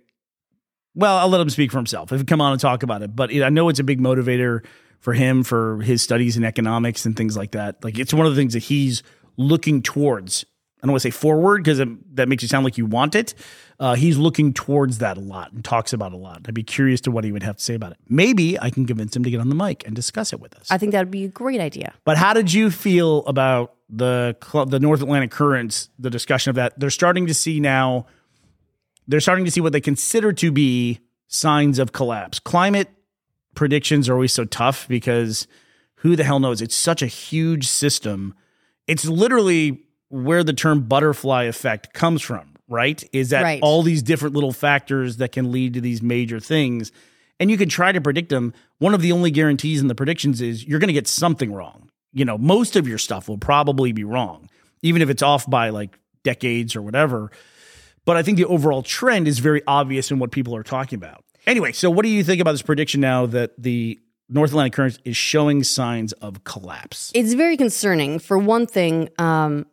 well, 0.94 1.16
I'll 1.16 1.28
let 1.28 1.40
him 1.40 1.50
speak 1.50 1.72
for 1.72 1.78
himself. 1.78 2.12
If 2.12 2.20
he 2.20 2.24
come 2.24 2.40
on 2.40 2.52
and 2.52 2.60
talk 2.60 2.82
about 2.82 3.02
it, 3.02 3.14
but 3.14 3.30
it, 3.30 3.42
I 3.42 3.48
know 3.48 3.68
it's 3.68 3.80
a 3.80 3.84
big 3.84 4.00
motivator 4.00 4.64
for 5.00 5.12
him 5.12 5.42
for 5.42 5.80
his 5.82 6.02
studies 6.02 6.36
in 6.36 6.44
economics 6.44 7.04
and 7.04 7.16
things 7.16 7.36
like 7.36 7.52
that. 7.52 7.82
Like 7.84 7.98
it's 7.98 8.14
one 8.14 8.26
of 8.26 8.34
the 8.34 8.40
things 8.40 8.54
that 8.54 8.62
he's 8.62 9.02
looking 9.36 9.82
towards. 9.82 10.44
I 10.82 10.86
don't 10.86 10.92
want 10.92 11.02
to 11.02 11.08
say 11.08 11.18
forward 11.18 11.64
because 11.64 11.80
that 12.12 12.28
makes 12.28 12.42
it 12.42 12.48
sound 12.48 12.64
like 12.64 12.76
you 12.76 12.86
want 12.86 13.14
it. 13.14 13.34
Uh, 13.80 13.94
he's 13.94 14.18
looking 14.18 14.52
towards 14.52 14.98
that 14.98 15.16
a 15.16 15.20
lot 15.20 15.52
and 15.52 15.64
talks 15.64 15.92
about 15.92 16.12
it 16.12 16.14
a 16.14 16.18
lot. 16.18 16.42
I'd 16.46 16.54
be 16.54 16.62
curious 16.62 17.00
to 17.02 17.10
what 17.10 17.24
he 17.24 17.32
would 17.32 17.42
have 17.42 17.56
to 17.56 17.62
say 17.62 17.74
about 17.74 17.92
it. 17.92 17.98
Maybe 18.08 18.58
I 18.60 18.70
can 18.70 18.86
convince 18.86 19.16
him 19.16 19.24
to 19.24 19.30
get 19.30 19.40
on 19.40 19.48
the 19.48 19.54
mic 19.54 19.86
and 19.86 19.96
discuss 19.96 20.32
it 20.32 20.40
with 20.40 20.54
us. 20.56 20.70
I 20.70 20.78
think 20.78 20.92
that 20.92 21.00
would 21.00 21.10
be 21.10 21.24
a 21.24 21.28
great 21.28 21.60
idea. 21.60 21.94
But 22.04 22.18
how 22.18 22.34
did 22.34 22.52
you 22.52 22.70
feel 22.70 23.24
about 23.26 23.74
the 23.88 24.36
the 24.68 24.78
North 24.78 25.02
Atlantic 25.02 25.30
currents? 25.30 25.88
The 25.98 26.10
discussion 26.10 26.50
of 26.50 26.56
that 26.56 26.78
they're 26.78 26.90
starting 26.90 27.26
to 27.26 27.34
see 27.34 27.60
now. 27.60 28.06
They're 29.06 29.20
starting 29.20 29.44
to 29.44 29.50
see 29.50 29.60
what 29.60 29.72
they 29.72 29.80
consider 29.80 30.32
to 30.34 30.50
be 30.52 31.00
signs 31.28 31.78
of 31.78 31.92
collapse. 31.92 32.38
Climate 32.38 32.88
predictions 33.54 34.08
are 34.08 34.14
always 34.14 34.32
so 34.32 34.44
tough 34.44 34.88
because 34.88 35.46
who 35.96 36.16
the 36.16 36.24
hell 36.24 36.40
knows? 36.40 36.60
It's 36.60 36.74
such 36.74 37.02
a 37.02 37.06
huge 37.06 37.66
system. 37.66 38.34
It's 38.86 39.04
literally 39.06 39.80
where 40.08 40.44
the 40.44 40.52
term 40.52 40.82
butterfly 40.82 41.44
effect 41.44 41.92
comes 41.94 42.22
from, 42.22 42.54
right? 42.68 43.02
Is 43.12 43.30
that 43.30 43.42
Right. 43.42 43.60
all 43.62 43.82
these 43.82 44.02
different 44.02 44.34
little 44.34 44.52
factors 44.52 45.16
that 45.18 45.32
can 45.32 45.50
lead 45.50 45.74
to 45.74 45.80
these 45.80 46.02
major 46.02 46.40
things. 46.40 46.90
and 47.40 47.50
you 47.50 47.56
can 47.58 47.68
try 47.68 47.90
to 47.90 48.00
predict 48.00 48.28
them. 48.28 48.54
One 48.78 48.94
of 48.94 49.02
the 49.02 49.10
only 49.10 49.32
guarantees 49.32 49.80
in 49.80 49.88
the 49.88 49.94
predictions 49.96 50.40
is 50.40 50.64
you're 50.68 50.78
going 50.78 50.86
to 50.86 50.92
get 50.94 51.08
something 51.08 51.52
wrong. 51.52 51.90
You 52.12 52.24
know, 52.24 52.38
most 52.38 52.76
of 52.76 52.86
your 52.86 52.96
stuff 52.96 53.28
will 53.28 53.38
probably 53.38 53.90
be 53.90 54.04
wrong, 54.04 54.48
even 54.82 55.02
if 55.02 55.10
it's 55.10 55.20
off 55.20 55.50
by 55.50 55.70
like 55.70 55.98
decades 56.22 56.76
or 56.76 56.80
whatever. 56.82 57.32
But 58.04 58.16
I 58.16 58.22
think 58.22 58.36
the 58.36 58.44
overall 58.44 58.82
trend 58.82 59.28
is 59.28 59.38
very 59.38 59.62
obvious 59.66 60.10
in 60.10 60.18
what 60.18 60.30
people 60.30 60.54
are 60.54 60.62
talking 60.62 60.96
about. 60.96 61.24
Anyway, 61.46 61.72
so 61.72 61.90
what 61.90 62.02
do 62.02 62.08
you 62.08 62.24
think 62.24 62.40
about 62.40 62.52
this 62.52 62.62
prediction 62.62 63.00
now 63.00 63.26
that 63.26 63.52
the 63.58 64.00
North 64.28 64.50
Atlantic 64.50 64.72
current 64.72 64.98
is 65.04 65.16
showing 65.16 65.62
signs 65.62 66.12
of 66.14 66.44
collapse? 66.44 67.10
It's 67.14 67.34
very 67.34 67.56
concerning. 67.56 68.18
For 68.18 68.38
one 68.38 68.66
thing, 68.66 69.10
um, 69.18 69.66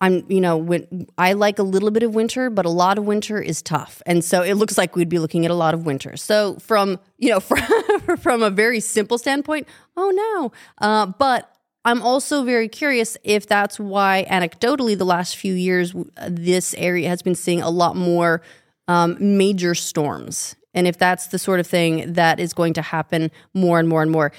I'm, 0.00 0.24
you 0.28 0.40
know, 0.40 0.56
when 0.56 1.06
I 1.18 1.32
like 1.32 1.58
a 1.58 1.62
little 1.62 1.90
bit 1.90 2.02
of 2.02 2.14
winter, 2.14 2.50
but 2.50 2.64
a 2.64 2.70
lot 2.70 2.98
of 2.98 3.04
winter 3.04 3.40
is 3.40 3.62
tough, 3.62 4.00
and 4.06 4.24
so 4.24 4.42
it 4.42 4.54
looks 4.54 4.78
like 4.78 4.94
we'd 4.94 5.08
be 5.08 5.18
looking 5.18 5.44
at 5.44 5.50
a 5.50 5.54
lot 5.54 5.74
of 5.74 5.84
winter. 5.84 6.16
So 6.16 6.56
from, 6.60 7.00
you 7.18 7.30
know, 7.30 7.40
from 7.40 8.16
from 8.16 8.42
a 8.42 8.50
very 8.50 8.80
simple 8.80 9.18
standpoint, 9.18 9.66
oh 9.96 10.10
no, 10.10 10.86
uh, 10.86 11.06
but 11.06 11.52
I'm 11.84 12.02
also 12.02 12.44
very 12.44 12.68
curious 12.68 13.16
if 13.24 13.46
that's 13.46 13.78
why, 13.80 14.26
anecdotally, 14.28 14.96
the 14.98 15.06
last 15.06 15.36
few 15.36 15.54
years, 15.54 15.94
this 16.28 16.74
area 16.74 17.08
has 17.08 17.22
been 17.22 17.34
seeing 17.34 17.62
a 17.62 17.70
lot 17.70 17.96
more 17.96 18.42
um, 18.88 19.16
major 19.20 19.74
storms. 19.74 20.56
And 20.74 20.86
if 20.86 20.98
that's 20.98 21.28
the 21.28 21.38
sort 21.38 21.60
of 21.60 21.66
thing 21.66 22.12
that 22.12 22.40
is 22.40 22.52
going 22.52 22.74
to 22.74 22.82
happen 22.82 23.30
more 23.54 23.78
and 23.78 23.88
more 23.88 24.02
and 24.02 24.10
more. 24.10 24.32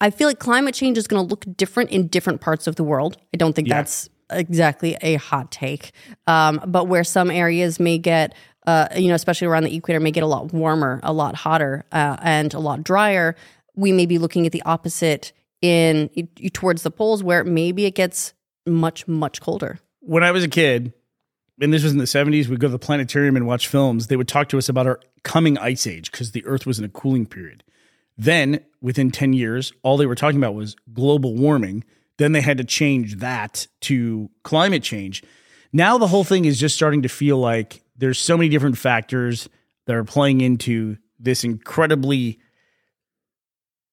I 0.00 0.10
feel 0.10 0.26
like 0.26 0.40
climate 0.40 0.74
change 0.74 0.98
is 0.98 1.06
going 1.06 1.22
to 1.24 1.28
look 1.28 1.44
different 1.56 1.90
in 1.90 2.08
different 2.08 2.40
parts 2.40 2.66
of 2.66 2.76
the 2.76 2.82
world. 2.82 3.16
I 3.32 3.36
don't 3.36 3.54
think 3.54 3.68
Yeah. 3.68 3.76
that's 3.76 4.08
exactly 4.30 4.96
a 5.00 5.14
hot 5.14 5.52
take. 5.52 5.92
Um, 6.26 6.60
but 6.66 6.88
where 6.88 7.04
some 7.04 7.30
areas 7.30 7.78
may 7.78 7.98
get, 7.98 8.34
uh, 8.66 8.88
you 8.96 9.08
know, 9.08 9.14
especially 9.14 9.46
around 9.46 9.62
the 9.64 9.76
equator, 9.76 10.00
may 10.00 10.10
get 10.10 10.24
a 10.24 10.26
lot 10.26 10.52
warmer, 10.52 10.98
a 11.04 11.12
lot 11.12 11.36
hotter, 11.36 11.84
uh, 11.92 12.16
and 12.20 12.52
a 12.52 12.58
lot 12.58 12.82
drier, 12.82 13.36
we 13.76 13.92
may 13.92 14.06
be 14.06 14.18
looking 14.18 14.44
at 14.44 14.50
the 14.52 14.62
opposite 14.62 15.32
in 15.66 16.08
towards 16.52 16.82
the 16.82 16.90
poles 16.90 17.22
where 17.22 17.44
maybe 17.44 17.84
it 17.84 17.94
gets 17.94 18.34
much, 18.66 19.06
much 19.06 19.40
colder. 19.40 19.78
when 20.00 20.22
I 20.22 20.30
was 20.30 20.44
a 20.44 20.48
kid, 20.48 20.92
and 21.60 21.72
this 21.72 21.82
was 21.82 21.92
in 21.92 21.98
the 21.98 22.04
70s, 22.04 22.48
we'd 22.48 22.60
go 22.60 22.68
to 22.68 22.72
the 22.72 22.78
planetarium 22.78 23.36
and 23.36 23.46
watch 23.46 23.68
films. 23.68 24.06
They 24.06 24.16
would 24.16 24.28
talk 24.28 24.48
to 24.50 24.58
us 24.58 24.68
about 24.68 24.86
our 24.86 25.00
coming 25.22 25.58
ice 25.58 25.86
age 25.86 26.10
because 26.10 26.32
the 26.32 26.44
Earth 26.44 26.66
was 26.66 26.78
in 26.78 26.84
a 26.84 26.88
cooling 26.88 27.26
period. 27.26 27.64
Then, 28.18 28.64
within 28.80 29.10
10 29.10 29.32
years, 29.32 29.72
all 29.82 29.96
they 29.96 30.06
were 30.06 30.14
talking 30.14 30.38
about 30.38 30.54
was 30.54 30.76
global 30.92 31.34
warming. 31.34 31.84
Then 32.18 32.32
they 32.32 32.40
had 32.40 32.58
to 32.58 32.64
change 32.64 33.16
that 33.16 33.66
to 33.82 34.30
climate 34.42 34.82
change. 34.82 35.22
Now 35.72 35.98
the 35.98 36.06
whole 36.06 36.24
thing 36.24 36.44
is 36.44 36.58
just 36.58 36.74
starting 36.74 37.02
to 37.02 37.08
feel 37.08 37.38
like 37.38 37.82
there's 37.96 38.18
so 38.18 38.36
many 38.36 38.48
different 38.48 38.78
factors 38.78 39.48
that 39.86 39.96
are 39.96 40.04
playing 40.04 40.40
into 40.40 40.96
this 41.18 41.44
incredibly 41.44 42.38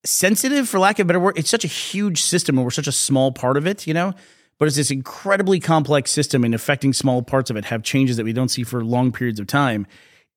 sensitive, 0.05 0.67
for 0.67 0.79
lack 0.79 1.00
of 1.00 1.05
a 1.05 1.07
better 1.07 1.19
word. 1.19 1.38
It's 1.38 1.50
such 1.50 1.63
a 1.63 1.69
huge 1.69 2.22
system 2.22 2.57
and 2.57 2.65
we're 2.65 2.72
such 2.72 2.88
a 2.88 2.91
small 2.91 3.31
part 3.31 3.57
of 3.57 3.65
it, 3.67 3.88
you 3.88 3.93
know? 3.93 4.13
But 4.57 4.67
it's 4.67 4.77
this 4.77 4.91
incredibly 4.91 5.60
complex 5.60 6.12
system 6.12 6.43
and 6.43 6.53
affecting 6.53 6.93
small 6.93 7.22
parts 7.22 7.50
of 7.50 7.57
it 7.57 7.65
have 7.65 7.83
changes 7.83 8.17
that 8.17 8.24
we 8.24 8.33
don't 8.33 8.50
see 8.50 8.63
for 8.63 8.83
long 8.83 9.12
periods 9.12 9.39
of 9.39 9.48
time. 9.48 9.88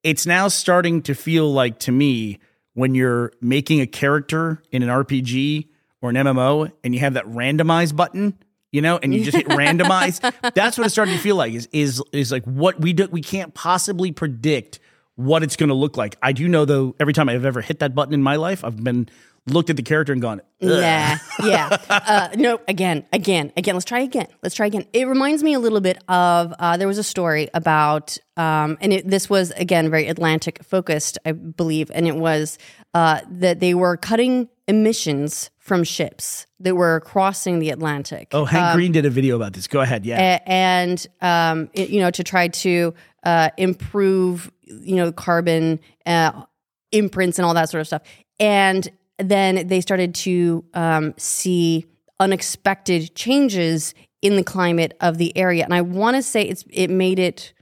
It's 0.02 0.26
now 0.26 0.49
starting 0.49 1.02
to 1.02 1.14
feel 1.14 1.52
like 1.52 1.78
to 1.80 1.92
me 1.92 2.38
when 2.75 2.94
you're 2.94 3.32
making 3.40 3.80
a 3.80 3.87
character 3.87 4.62
in 4.70 4.82
an 4.82 4.88
RPG 4.88 5.68
or 6.00 6.11
an 6.11 6.16
MMO 6.16 6.70
and 6.85 6.94
you 6.94 7.00
have 7.00 7.14
that 7.14 7.25
randomize 7.25 7.94
button, 7.94 8.38
you 8.70 8.82
know, 8.82 8.99
and 9.02 9.14
you 9.14 9.25
just 9.25 9.37
hit 9.37 9.46
randomize. 9.49 10.20
That's 10.54 10.78
what 10.78 10.85
it's 10.85 10.94
starting 10.94 11.14
to 11.14 11.20
feel 11.20 11.37
like 11.37 11.54
is 11.54 11.68
is 11.73 12.02
is 12.12 12.30
like 12.30 12.44
what 12.44 12.80
we 12.80 12.92
do 12.92 13.08
we 13.11 13.23
can't 13.23 13.54
possibly 13.54 14.12
predict 14.12 14.78
what 15.16 15.42
it's 15.42 15.56
going 15.56 15.70
to 15.70 15.75
look 15.75 15.96
like. 15.96 16.16
I 16.23 16.32
do 16.32 16.49
know 16.49 16.64
though 16.64 16.94
every 17.00 17.12
time 17.12 17.28
I've 17.28 17.44
ever 17.44 17.61
hit 17.61 17.78
that 17.80 17.94
button 17.94 18.14
in 18.14 18.23
my 18.23 18.37
life, 18.37 18.62
I've 18.64 18.82
been 18.82 19.08
looked 19.46 19.70
at 19.70 19.76
the 19.76 19.82
character 19.82 20.12
and 20.12 20.20
gone, 20.22 20.40
Ugh. 20.62 20.68
Yeah, 20.70 21.18
yeah. 21.44 21.76
Uh, 21.90 22.28
no, 22.36 22.60
again, 22.68 23.04
again, 23.12 23.52
again. 23.56 23.74
Let's 23.74 23.84
try 23.84 24.00
again. 24.00 24.26
Let's 24.42 24.54
try 24.54 24.66
again. 24.66 24.86
It 24.92 25.06
reminds 25.06 25.42
me 25.42 25.54
a 25.54 25.58
little 25.58 25.80
bit 25.80 25.98
of 26.08 26.52
uh, 26.58 26.76
there 26.76 26.86
was 26.88 26.98
a 26.98 27.02
story 27.04 27.48
about, 27.54 28.16
um, 28.36 28.76
and 28.80 28.92
it, 28.92 29.08
this 29.08 29.28
was 29.30 29.50
again 29.52 29.90
very 29.90 30.06
Atlantic 30.08 30.62
focused, 30.64 31.18
I 31.24 31.32
believe, 31.32 31.90
and 31.94 32.06
it 32.06 32.16
was 32.16 32.58
uh, 32.94 33.20
that 33.30 33.60
they 33.60 33.74
were 33.74 33.96
cutting 33.96 34.48
emissions 34.68 35.50
from 35.58 35.84
ships 35.84 36.46
that 36.60 36.74
were 36.76 37.00
crossing 37.00 37.58
the 37.58 37.70
Atlantic. 37.70 38.28
Oh, 38.32 38.44
Hank 38.44 38.74
Green 38.74 38.92
did 38.92 39.04
a 39.06 39.10
video 39.10 39.36
about 39.36 39.52
this. 39.52 39.66
Go 39.68 39.80
ahead. 39.80 40.06
Yeah. 40.06 40.40
And 40.46 41.04
um, 41.20 41.70
it- 41.72 41.90
you 41.90 42.00
know 42.00 42.10
to 42.10 42.24
try 42.24 42.48
to 42.48 42.94
uh, 43.24 43.50
improve 43.56 44.50
you 44.62 44.96
know 44.96 45.12
carbon 45.12 45.80
uh, 46.04 46.42
imprints 46.92 47.38
and 47.38 47.46
all 47.46 47.54
that 47.54 47.68
sort 47.68 47.80
of 47.80 47.86
stuff 47.86 48.02
and 48.38 48.88
then 49.18 49.66
they 49.66 49.80
started 49.80 50.14
to 50.14 50.64
um, 50.75 51.14
see 51.16 51.87
unexpected 52.20 53.14
changes 53.14 53.94
in 54.23 54.37
the 54.37 54.44
climate 54.44 54.96
of 55.00 55.18
the 55.18 55.37
area. 55.37 55.64
And 55.64 55.75
i 55.75 55.80
want 55.80 56.16
to 56.16 56.23
say 56.23 56.42
it's 56.42 56.64
it 56.70 56.88
made 56.90 57.18
it 57.18 57.52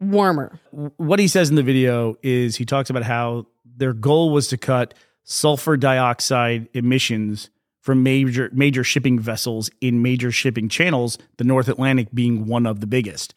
warmer. 0.00 0.60
What 0.70 1.18
he 1.18 1.28
says 1.28 1.50
in 1.50 1.56
the 1.56 1.62
video 1.62 2.16
is 2.22 2.56
he 2.56 2.64
talks 2.64 2.90
about 2.90 3.02
how 3.02 3.46
their 3.64 3.92
goal 3.92 4.30
was 4.30 4.48
to 4.48 4.56
cut 4.56 4.94
sulfur 5.24 5.76
dioxide 5.76 6.68
emissions 6.74 7.50
from 7.80 8.02
major 8.02 8.50
major 8.52 8.84
shipping 8.84 9.18
vessels 9.18 9.70
in 9.80 10.02
major 10.02 10.30
shipping 10.30 10.68
channels, 10.68 11.18
the 11.36 11.44
North 11.44 11.68
Atlantic 11.68 12.08
being 12.14 12.46
one 12.46 12.66
of 12.66 12.80
the 12.80 12.86
biggest. 12.86 13.34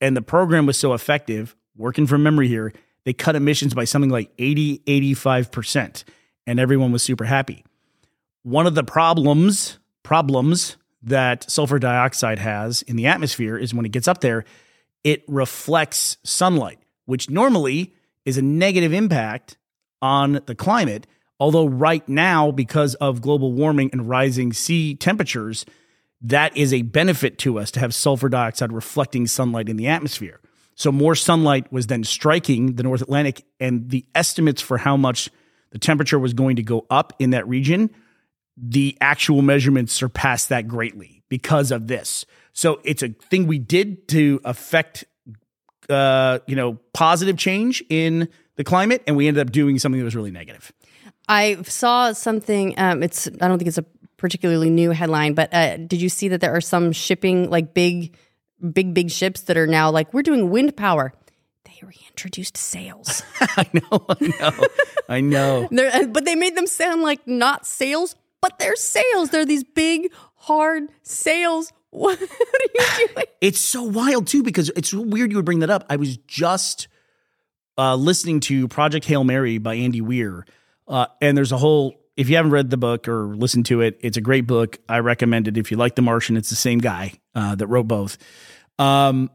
And 0.00 0.16
the 0.16 0.22
program 0.22 0.66
was 0.66 0.76
so 0.76 0.92
effective, 0.92 1.54
working 1.76 2.06
from 2.06 2.22
memory 2.22 2.48
here, 2.48 2.72
they 3.04 3.12
cut 3.12 3.36
emissions 3.36 3.74
by 3.74 3.84
something 3.84 4.10
like 4.10 4.30
80, 4.38 4.78
85%, 4.86 6.04
and 6.46 6.60
everyone 6.60 6.92
was 6.92 7.02
super 7.02 7.24
happy. 7.24 7.64
One 8.42 8.66
of 8.66 8.74
the 8.74 8.84
problems, 8.84 9.78
problems 10.02 10.76
that 11.02 11.50
sulfur 11.50 11.78
dioxide 11.78 12.38
has 12.38 12.82
in 12.82 12.96
the 12.96 13.06
atmosphere 13.06 13.56
is 13.56 13.74
when 13.74 13.86
it 13.86 13.92
gets 13.92 14.08
up 14.08 14.20
there, 14.20 14.44
it 15.02 15.22
reflects 15.28 16.16
sunlight, 16.24 16.78
which 17.04 17.28
normally 17.28 17.94
is 18.24 18.38
a 18.38 18.42
negative 18.42 18.92
impact 18.92 19.58
on 20.00 20.40
the 20.46 20.54
climate. 20.54 21.06
Although, 21.38 21.66
right 21.66 22.06
now, 22.08 22.50
because 22.50 22.94
of 22.96 23.20
global 23.20 23.52
warming 23.52 23.90
and 23.92 24.08
rising 24.08 24.52
sea 24.52 24.94
temperatures, 24.94 25.66
that 26.22 26.56
is 26.56 26.72
a 26.72 26.82
benefit 26.82 27.38
to 27.38 27.58
us 27.58 27.70
to 27.72 27.80
have 27.80 27.94
sulfur 27.94 28.28
dioxide 28.28 28.72
reflecting 28.72 29.26
sunlight 29.26 29.68
in 29.68 29.76
the 29.76 29.88
atmosphere. 29.88 30.40
So, 30.74 30.90
more 30.90 31.14
sunlight 31.14 31.70
was 31.72 31.88
then 31.88 32.04
striking 32.04 32.76
the 32.76 32.82
North 32.82 33.02
Atlantic, 33.02 33.44
and 33.60 33.90
the 33.90 34.06
estimates 34.14 34.62
for 34.62 34.78
how 34.78 34.96
much 34.96 35.28
the 35.74 35.78
temperature 35.78 36.18
was 36.18 36.32
going 36.32 36.54
to 36.56 36.62
go 36.62 36.86
up 36.88 37.12
in 37.18 37.30
that 37.30 37.46
region, 37.48 37.90
the 38.56 38.96
actual 39.00 39.42
measurements 39.42 39.92
surpassed 39.92 40.48
that 40.50 40.68
greatly 40.68 41.24
because 41.28 41.72
of 41.72 41.88
this. 41.88 42.24
So, 42.52 42.80
it's 42.84 43.02
a 43.02 43.08
thing 43.08 43.48
we 43.48 43.58
did 43.58 44.06
to 44.08 44.40
affect 44.44 45.04
uh, 45.90 46.38
you 46.46 46.56
know, 46.56 46.78
positive 46.92 47.36
change 47.36 47.82
in 47.90 48.28
the 48.56 48.64
climate, 48.64 49.02
and 49.06 49.16
we 49.16 49.28
ended 49.28 49.46
up 49.46 49.52
doing 49.52 49.78
something 49.78 49.98
that 49.98 50.04
was 50.04 50.16
really 50.16 50.30
negative. 50.30 50.72
i 51.28 51.60
saw 51.64 52.12
something 52.12 52.74
um, 52.78 53.02
it's 53.02 53.26
i 53.40 53.48
don't 53.48 53.58
think 53.58 53.68
it's 53.68 53.78
a 53.78 53.84
particularly 54.16 54.70
new 54.70 54.90
headline 54.90 55.34
but 55.34 55.52
uh, 55.52 55.76
did 55.76 56.00
you 56.00 56.08
see 56.08 56.28
that 56.28 56.40
there 56.40 56.54
are 56.54 56.60
some 56.60 56.92
shipping 56.92 57.50
like 57.50 57.74
big 57.74 58.16
big 58.72 58.94
big 58.94 59.10
ships 59.10 59.42
that 59.42 59.56
are 59.56 59.66
now 59.66 59.90
like 59.90 60.14
we're 60.14 60.22
doing 60.22 60.50
wind 60.50 60.76
power 60.76 61.12
they 61.80 61.86
reintroduced 61.86 62.56
sails. 62.56 63.22
I 63.40 63.66
know, 63.72 64.06
I 64.08 64.32
know, 64.40 64.66
I 65.08 65.20
know. 65.20 65.68
They're, 65.70 65.94
uh, 65.94 66.06
but 66.06 66.24
they 66.24 66.34
made 66.34 66.56
them 66.56 66.66
sound 66.66 67.02
like 67.02 67.26
not 67.26 67.66
sails, 67.66 68.16
but 68.40 68.58
they're 68.58 68.76
sails. 68.76 69.30
They're 69.30 69.46
these 69.46 69.64
big, 69.64 70.12
hard 70.34 70.84
sails. 71.02 71.72
What 71.94 72.20
are 72.20 72.24
you 72.24 73.08
doing? 73.14 73.26
It's 73.40 73.60
so 73.60 73.84
wild 73.84 74.26
too 74.26 74.42
because 74.42 74.68
it's 74.74 74.92
weird 74.92 75.30
you 75.30 75.38
would 75.38 75.44
bring 75.44 75.60
that 75.60 75.70
up. 75.70 75.84
I 75.88 75.94
was 75.94 76.16
just 76.16 76.88
uh, 77.78 77.94
listening 77.94 78.40
to 78.40 78.66
Project 78.66 79.06
Hail 79.06 79.22
Mary 79.22 79.58
by 79.58 79.74
Andy 79.74 80.00
Weir, 80.00 80.44
uh, 80.88 81.06
and 81.20 81.36
there's 81.36 81.52
a 81.52 81.56
whole. 81.56 81.94
If 82.16 82.28
you 82.28 82.34
haven't 82.34 82.50
read 82.50 82.70
the 82.70 82.76
book 82.76 83.06
or 83.06 83.36
listened 83.36 83.66
to 83.66 83.80
it, 83.80 84.00
it's 84.00 84.16
a 84.16 84.20
great 84.20 84.44
book. 84.44 84.78
I 84.88 84.98
recommend 84.98 85.46
it. 85.46 85.56
If 85.56 85.70
you 85.70 85.76
like 85.76 85.94
The 85.94 86.02
Martian, 86.02 86.36
it's 86.36 86.50
the 86.50 86.56
same 86.56 86.80
guy 86.80 87.12
uh, 87.32 87.54
that 87.54 87.68
wrote 87.68 87.86
both. 87.86 88.18
Um, 88.80 89.30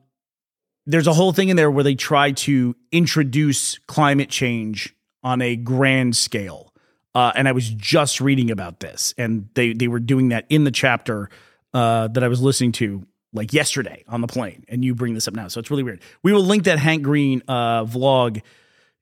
there's 0.90 1.08
a 1.08 1.14
whole 1.14 1.32
thing 1.32 1.50
in 1.50 1.56
there 1.56 1.70
where 1.70 1.84
they 1.84 1.94
try 1.94 2.32
to 2.32 2.76
introduce 2.92 3.78
climate 3.88 4.30
change 4.30 4.96
on 5.24 5.42
a 5.42 5.56
grand 5.56 6.16
scale. 6.16 6.74
Uh, 7.14 7.32
and 7.36 7.48
I 7.48 7.52
was 7.52 7.70
just 7.70 8.22
reading 8.22 8.50
about 8.50 8.80
this, 8.80 9.14
and 9.18 9.50
they 9.54 9.74
they 9.74 9.88
were 9.88 10.00
doing 10.00 10.30
that 10.30 10.46
in 10.50 10.64
the 10.64 10.72
chapter 10.72 11.30
uh, 11.74 12.08
that 12.10 12.24
I 12.24 12.28
was 12.28 12.42
listening 12.42 12.72
to 12.74 13.06
like 13.34 13.54
yesterday 13.54 14.04
on 14.08 14.22
the 14.22 14.28
plane. 14.28 14.64
And 14.68 14.84
you 14.84 14.96
bring 14.96 15.14
this 15.14 15.28
up 15.28 15.36
now, 15.36 15.48
so 15.48 15.60
it's 15.60 15.70
really 15.70 15.84
weird. 15.84 16.02
We 16.24 16.34
will 16.34 16.44
link 16.44 16.64
that 16.66 16.80
Hank 16.80 17.04
Green 17.04 17.44
uh, 17.48 17.86
vlog 17.86 18.42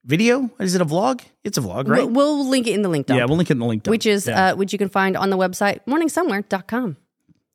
video. 0.05 0.49
Is 0.59 0.73
it 0.73 0.81
a 0.81 0.85
vlog? 0.85 1.21
It's 1.43 1.57
a 1.57 1.61
vlog, 1.61 1.87
right? 1.87 1.99
We'll, 1.99 2.09
we'll 2.09 2.47
link 2.47 2.65
it 2.67 2.73
in 2.73 2.81
the 2.81 2.89
link 2.89 3.07
dump, 3.07 3.19
yeah, 3.19 3.25
we'll 3.25 3.37
link 3.37 3.49
it 3.49 3.53
in 3.53 3.59
the 3.59 3.65
link. 3.65 3.83
dump. 3.83 3.91
which 3.91 4.05
is 4.05 4.27
yeah. 4.27 4.51
uh, 4.51 4.55
which 4.55 4.71
you 4.73 4.79
can 4.79 4.89
find 4.89 5.15
on 5.15 5.29
the 5.29 5.37
website 5.37 5.81
morningsomewhere.com. 5.85 6.97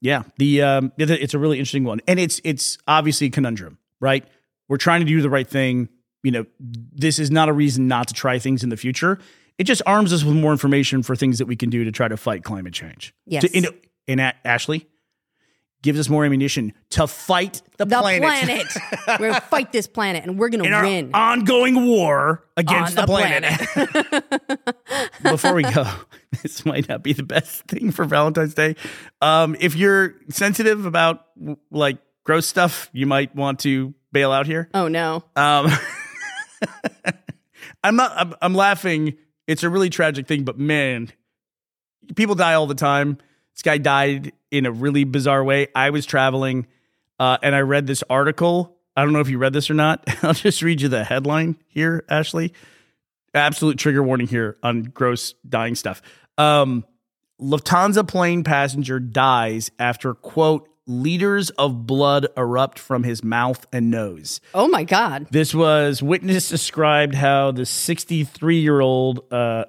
Yeah, 0.01 0.25
the 0.37 0.63
um, 0.63 0.93
it's 0.99 1.35
a 1.35 1.39
really 1.39 1.59
interesting 1.59 1.85
one, 1.85 2.01
and 2.07 2.21
it's 2.21 2.41
it's 2.45 2.77
obviously 2.87 3.29
a 3.29 3.31
conundrum, 3.31 3.79
right? 4.03 4.27
We're 4.69 4.77
trying 4.77 5.01
to 5.01 5.07
do 5.07 5.23
the 5.23 5.31
right 5.31 5.49
thing. 5.49 5.89
you 6.23 6.31
know, 6.31 6.45
this 6.61 7.19
is 7.19 7.31
not 7.31 7.49
a 7.49 7.53
reason 7.55 7.89
not 7.89 8.09
to 8.09 8.15
try 8.15 8.39
things 8.39 8.63
in 8.63 8.69
the 8.69 8.77
future. 8.77 9.19
It 9.59 9.65
just 9.65 9.81
arms 9.87 10.13
us 10.13 10.23
with 10.25 10.35
more 10.37 10.53
information 10.53 11.03
for 11.03 11.17
things 11.17 11.39
that 11.39 11.47
we 11.47 11.57
can 11.57 11.71
do 11.71 11.85
to 11.85 11.91
try 11.93 12.09
to 12.09 12.17
fight 12.17 12.45
climate 12.45 12.73
change. 12.75 13.15
Yes. 13.27 13.43
To, 13.45 13.57
and, 13.57 13.67
and 14.09 14.21
A- 14.21 14.35
Ashley 14.47 14.87
gives 15.83 15.99
us 15.99 16.09
more 16.09 16.25
ammunition 16.25 16.73
to 16.91 17.09
fight 17.09 17.61
the, 17.77 17.85
The 17.85 17.99
planet. 17.99 18.23
planet. 18.23 18.67
we're 19.21 19.29
gonna 19.31 19.41
fight 19.41 19.73
this 19.73 19.89
planet 19.89 20.23
and 20.25 20.39
we're 20.39 20.49
gonna 20.49 20.63
in 20.65 20.73
win. 20.85 21.11
ongoing 21.13 21.87
war 21.87 22.45
against 22.57 22.95
the, 22.95 23.01
the 23.03 23.07
planet. 23.09 24.75
Before 25.23 25.55
we 25.55 25.63
go, 25.65 25.85
this 26.43 26.65
might 26.65 26.89
not 26.89 27.03
be 27.03 27.13
the 27.13 27.23
best 27.25 27.63
thing 27.65 27.91
for 27.91 28.05
Valentine's 28.05 28.55
Day. 28.55 28.77
Um, 29.21 29.57
if 29.59 29.75
you're 29.75 30.15
sensitive 30.31 30.87
about 30.87 31.25
like 31.73 31.99
gross 32.25 32.47
stuff, 32.47 32.91
you 32.93 33.07
might 33.07 33.35
want 33.35 33.61
to 33.61 33.95
bail 34.13 34.33
out 34.33 34.47
here. 34.47 34.69
oh 34.75 34.89
no. 34.89 35.25
Um, 35.37 35.71
I'm 37.85 37.97
not. 37.97 38.13
I'm, 38.17 38.35
I'm 38.41 38.55
laughing. 38.55 39.17
It's 39.47 39.63
a 39.63 39.71
really 39.71 39.91
tragic 39.91 40.29
thing, 40.29 40.45
but 40.45 40.59
man, 40.59 41.13
people 42.15 42.35
die 42.35 42.55
all 42.55 42.67
the 42.67 42.75
time. 42.75 43.19
This 43.55 43.63
guy 43.63 43.79
died 43.79 44.33
in 44.51 44.67
a 44.67 44.73
really 44.73 45.05
bizarre 45.05 45.43
way. 45.43 45.69
I 45.75 45.91
was 45.91 46.07
traveling, 46.07 46.67
uh, 47.19 47.39
and 47.43 47.55
I 47.55 47.61
read 47.61 47.87
this 47.87 48.05
article. 48.09 48.77
I 48.97 49.03
don't 49.03 49.13
know 49.13 49.21
if 49.21 49.29
you 49.29 49.39
read 49.39 49.53
this 49.53 49.71
or 49.71 49.75
not. 49.75 50.05
I'll 50.23 50.35
just 50.35 50.63
read 50.63 50.81
you 50.81 50.89
the 50.89 51.05
headline 51.05 51.57
here, 51.67 52.05
Ashley. 52.09 52.53
Absolute 53.35 53.79
trigger 53.79 54.03
warning 54.03 54.27
here 54.27 54.59
on 54.63 54.85
gross 54.85 55.35
dying 55.49 55.75
stuff. 55.75 56.03
Um, 56.37 56.85
Lufthansa 57.41 58.07
plane 58.07 58.45
passenger 58.45 59.01
dies 59.01 59.71
after 59.79 60.15
quote 60.15 60.69
liters 60.87 61.51
of 61.51 61.87
blood 61.87 62.27
erupt 62.37 62.79
from 62.79 63.05
his 63.05 63.23
mouth 63.23 63.67
and 63.73 63.91
nose. 63.91 64.41
Oh 64.55 64.69
my 64.69 64.85
god. 64.85 65.27
This 65.31 65.55
was 65.55 66.03
witness 66.03 66.49
described 66.49 67.15
how 67.15 67.53
the 67.53 67.65
63 67.67 68.59
year 68.61 68.81
old 68.81 69.33
uh 69.33 69.65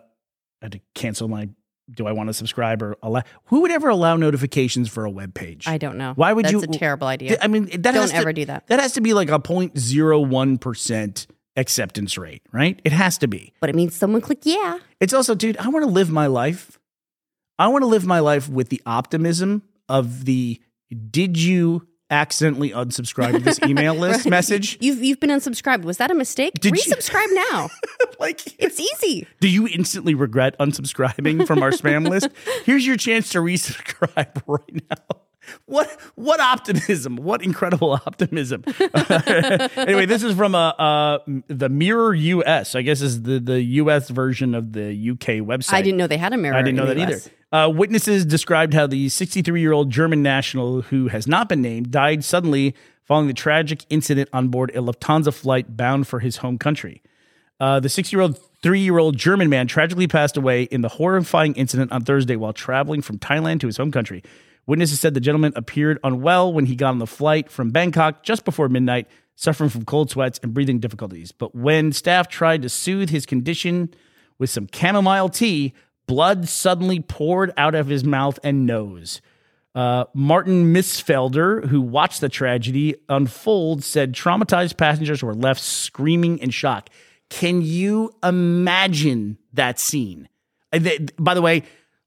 I 0.61 0.65
had 0.65 0.71
to 0.73 0.81
cancel 0.95 1.27
my 1.27 1.49
do 1.91 2.07
I 2.07 2.13
want 2.13 2.29
to 2.29 2.33
subscribe 2.33 2.81
or 2.81 2.95
allow 3.03 3.23
who 3.45 3.61
would 3.61 3.71
ever 3.71 3.89
allow 3.89 4.15
notifications 4.15 4.89
for 4.89 5.05
a 5.05 5.09
web 5.09 5.33
page? 5.33 5.67
I 5.67 5.77
don't 5.77 5.97
know. 5.97 6.13
Why 6.15 6.31
would 6.33 6.45
That's 6.45 6.53
you 6.53 6.61
That's 6.61 6.75
a 6.75 6.79
terrible 6.79 7.07
idea. 7.07 7.37
I 7.41 7.47
mean 7.47 7.65
that 7.65 7.81
Don't 7.81 7.95
has 7.95 8.11
to- 8.11 8.15
ever 8.17 8.33
do 8.33 8.45
that. 8.45 8.67
That 8.67 8.79
has 8.79 8.93
to 8.93 9.01
be 9.01 9.13
like 9.13 9.29
a 9.29 9.39
0.01% 9.39 11.27
acceptance 11.55 12.17
rate, 12.17 12.41
right? 12.51 12.79
It 12.83 12.91
has 12.91 13.17
to 13.19 13.27
be. 13.27 13.53
but 13.59 13.69
it 13.69 13.75
means 13.75 13.95
someone 13.95 14.21
clicked 14.21 14.45
yeah. 14.45 14.79
It's 14.99 15.13
also, 15.13 15.35
dude, 15.35 15.57
I 15.57 15.67
want 15.69 15.85
to 15.85 15.91
live 15.91 16.09
my 16.09 16.27
life. 16.27 16.79
I 17.59 17.67
want 17.67 17.83
to 17.83 17.87
live 17.87 18.05
my 18.05 18.19
life 18.19 18.49
with 18.49 18.69
the 18.69 18.81
optimism 18.85 19.61
of 19.87 20.25
the 20.25 20.59
did 20.93 21.37
you 21.37 21.87
accidentally 22.09 22.69
unsubscribe 22.69 23.31
to 23.33 23.39
this 23.39 23.59
email 23.63 23.95
list 24.05 24.27
message? 24.27 24.77
You've 24.81 25.03
you've 25.03 25.19
been 25.19 25.29
unsubscribed. 25.31 25.83
Was 25.83 25.97
that 25.97 26.11
a 26.11 26.15
mistake? 26.15 26.53
Did 26.55 26.75
you- 26.75 26.81
Resubscribe 26.93 27.27
now. 27.51 27.69
like 28.19 28.41
It's 28.61 28.79
easy. 28.79 29.27
Do 29.39 29.47
you 29.49 29.67
instantly 29.67 30.13
regret 30.13 30.55
unsubscribing 30.59 31.47
from 31.47 31.63
our 31.63 31.71
spam 31.71 32.07
list? 32.07 32.29
Here's 32.65 32.85
your 32.85 32.97
chance 32.97 33.29
to 33.31 33.39
resubscribe 33.39 34.41
right 34.47 34.83
now. 34.89 35.17
What 35.65 35.89
what 36.15 36.39
optimism? 36.39 37.17
What 37.17 37.43
incredible 37.43 37.91
optimism! 37.93 38.63
anyway, 39.75 40.05
this 40.05 40.23
is 40.23 40.35
from 40.35 40.55
uh, 40.55 40.69
uh, 40.69 41.19
the 41.47 41.67
Mirror 41.67 42.13
US. 42.15 42.75
I 42.75 42.81
guess 42.81 43.01
is 43.01 43.23
the 43.23 43.39
the 43.39 43.61
US 43.61 44.09
version 44.09 44.55
of 44.55 44.71
the 44.71 44.87
UK 45.11 45.43
website. 45.45 45.73
I 45.73 45.81
didn't 45.81 45.97
know 45.97 46.07
they 46.07 46.17
had 46.17 46.31
a 46.31 46.37
mirror. 46.37 46.55
I 46.55 46.61
didn't 46.61 46.77
know 46.77 46.85
that 46.85 46.95
the 46.95 47.01
either. 47.01 47.19
Uh, 47.53 47.69
witnesses 47.69 48.25
described 48.25 48.73
how 48.73 48.87
the 48.87 49.07
63 49.07 49.61
year 49.61 49.73
old 49.73 49.91
German 49.91 50.23
national, 50.23 50.81
who 50.81 51.07
has 51.09 51.27
not 51.27 51.47
been 51.47 51.61
named, 51.61 51.91
died 51.91 52.23
suddenly 52.23 52.73
following 53.03 53.27
the 53.27 53.33
tragic 53.33 53.85
incident 53.91 54.27
on 54.33 54.47
board 54.47 54.71
a 54.71 54.79
Lufthansa 54.79 55.31
flight 55.31 55.77
bound 55.77 56.07
for 56.07 56.19
his 56.19 56.37
home 56.37 56.57
country. 56.57 57.03
Uh, 57.59 57.79
the 57.79 57.89
60 57.89 58.15
year 58.15 58.21
old, 58.21 58.39
three 58.63 58.79
year 58.79 58.97
old 58.97 59.17
German 59.17 59.49
man 59.49 59.67
tragically 59.67 60.07
passed 60.07 60.35
away 60.35 60.63
in 60.63 60.81
the 60.81 60.89
horrifying 60.89 61.53
incident 61.53 61.91
on 61.91 62.03
Thursday 62.03 62.35
while 62.35 62.53
traveling 62.53 63.03
from 63.03 63.19
Thailand 63.19 63.59
to 63.59 63.67
his 63.67 63.77
home 63.77 63.91
country. 63.91 64.23
Witnesses 64.65 64.99
said 64.99 65.13
the 65.13 65.19
gentleman 65.19 65.53
appeared 65.55 65.99
unwell 66.03 66.51
when 66.51 66.65
he 66.65 66.75
got 66.75 66.89
on 66.89 66.97
the 66.97 67.05
flight 67.05 67.51
from 67.51 67.69
Bangkok 67.69 68.23
just 68.23 68.45
before 68.45 68.67
midnight, 68.67 69.07
suffering 69.35 69.69
from 69.69 69.85
cold 69.85 70.09
sweats 70.09 70.39
and 70.41 70.55
breathing 70.55 70.79
difficulties. 70.79 71.31
But 71.31 71.53
when 71.53 71.91
staff 71.91 72.29
tried 72.29 72.63
to 72.63 72.69
soothe 72.69 73.11
his 73.11 73.27
condition 73.27 73.93
with 74.39 74.49
some 74.49 74.67
chamomile 74.73 75.29
tea, 75.29 75.73
blood 76.07 76.47
suddenly 76.47 76.99
poured 76.99 77.51
out 77.57 77.75
of 77.75 77.87
his 77.87 78.03
mouth 78.03 78.39
and 78.43 78.65
nose. 78.65 79.21
Uh, 79.75 80.05
Martin 80.13 80.73
Misfelder, 80.73 81.65
who 81.67 81.81
watched 81.81 82.21
the 82.21 82.29
tragedy 82.29 82.95
unfold, 83.09 83.83
said 83.83 84.13
traumatized 84.13 84.77
passengers 84.77 85.23
were 85.23 85.33
left 85.33 85.61
screaming 85.61 86.37
in 86.37 86.51
shock. 86.51 86.89
Can 87.29 87.63
you 87.63 88.13
imagine 88.21 89.39
that 89.53 89.79
scene? 89.79 90.29
Uh, 90.71 90.79
by 91.17 91.33
the 91.33 91.41
way, 91.41 91.63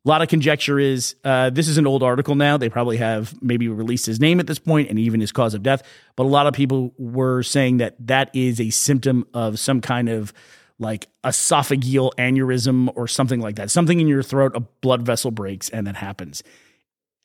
a 0.07 0.09
lot 0.09 0.23
of 0.23 0.29
conjecture 0.29 0.79
is 0.79 1.17
uh, 1.25 1.51
this 1.51 1.67
is 1.67 1.79
an 1.79 1.87
old 1.89 2.05
article 2.05 2.37
now. 2.37 2.57
They 2.57 2.69
probably 2.69 2.99
have 2.99 3.35
maybe 3.43 3.67
released 3.67 4.07
his 4.07 4.21
name 4.21 4.39
at 4.39 4.47
this 4.47 4.61
point 4.61 4.89
and 4.89 5.01
even 5.01 5.21
his 5.21 5.33
cause 5.33 5.53
of 5.53 5.65
death. 5.65 5.83
But 6.15 6.25
a 6.25 6.29
lot 6.29 6.47
of 6.47 6.55
people 6.55 6.95
were 6.97 7.43
saying 7.43 7.79
that 7.79 7.97
that 8.07 8.31
is 8.33 8.61
a 8.61 8.71
symptom 8.71 9.27
of 9.35 9.59
some 9.59 9.81
kind 9.81 10.09
of 10.09 10.33
like 10.79 11.09
esophageal 11.25 12.13
aneurysm 12.19 12.93
or 12.95 13.09
something 13.09 13.41
like 13.41 13.57
that. 13.57 13.71
Something 13.71 14.01
in 14.01 14.09
your 14.09 14.23
throat, 14.23 14.53
a 14.55 14.61
blood 14.61 15.03
vessel 15.03 15.31
breaks, 15.31 15.69
and 15.71 15.87
that 15.87 15.97
happens. 15.97 16.43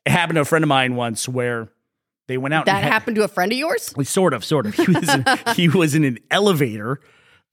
It 0.05 0.11
happened 0.11 0.37
to 0.37 0.41
a 0.41 0.45
friend 0.45 0.63
of 0.63 0.69
mine 0.69 0.95
once 0.95 1.27
where 1.27 1.69
they 2.27 2.37
went 2.37 2.53
out. 2.53 2.65
That 2.65 2.83
had- 2.83 2.91
happened 2.91 3.15
to 3.17 3.23
a 3.23 3.27
friend 3.27 3.51
of 3.51 3.57
yours? 3.57 3.93
sort 4.07 4.33
of, 4.33 4.45
sort 4.45 4.65
of. 4.65 4.75
He 4.75 4.87
was 4.91 5.09
in, 5.09 5.25
he 5.55 5.69
was 5.69 5.95
in 5.95 6.03
an 6.03 6.19
elevator 6.29 7.01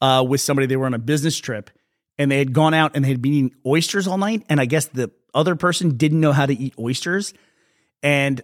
uh, 0.01 0.25
with 0.27 0.41
somebody. 0.41 0.67
They 0.67 0.77
were 0.77 0.87
on 0.87 0.95
a 0.95 0.99
business 0.99 1.37
trip, 1.37 1.71
and 2.17 2.31
they 2.31 2.39
had 2.39 2.53
gone 2.53 2.75
out 2.75 2.93
and 2.95 3.05
they 3.05 3.09
had 3.09 3.21
been 3.21 3.33
eating 3.33 3.55
oysters 3.67 4.07
all 4.07 4.19
night. 4.19 4.45
And 4.49 4.61
I 4.61 4.67
guess 4.67 4.87
the 4.87 5.11
other 5.35 5.57
person 5.57 5.97
didn't 5.97 6.21
know 6.21 6.33
how 6.33 6.47
to 6.47 6.55
eat 6.55 6.75
oysters, 6.79 7.35
and 8.03 8.41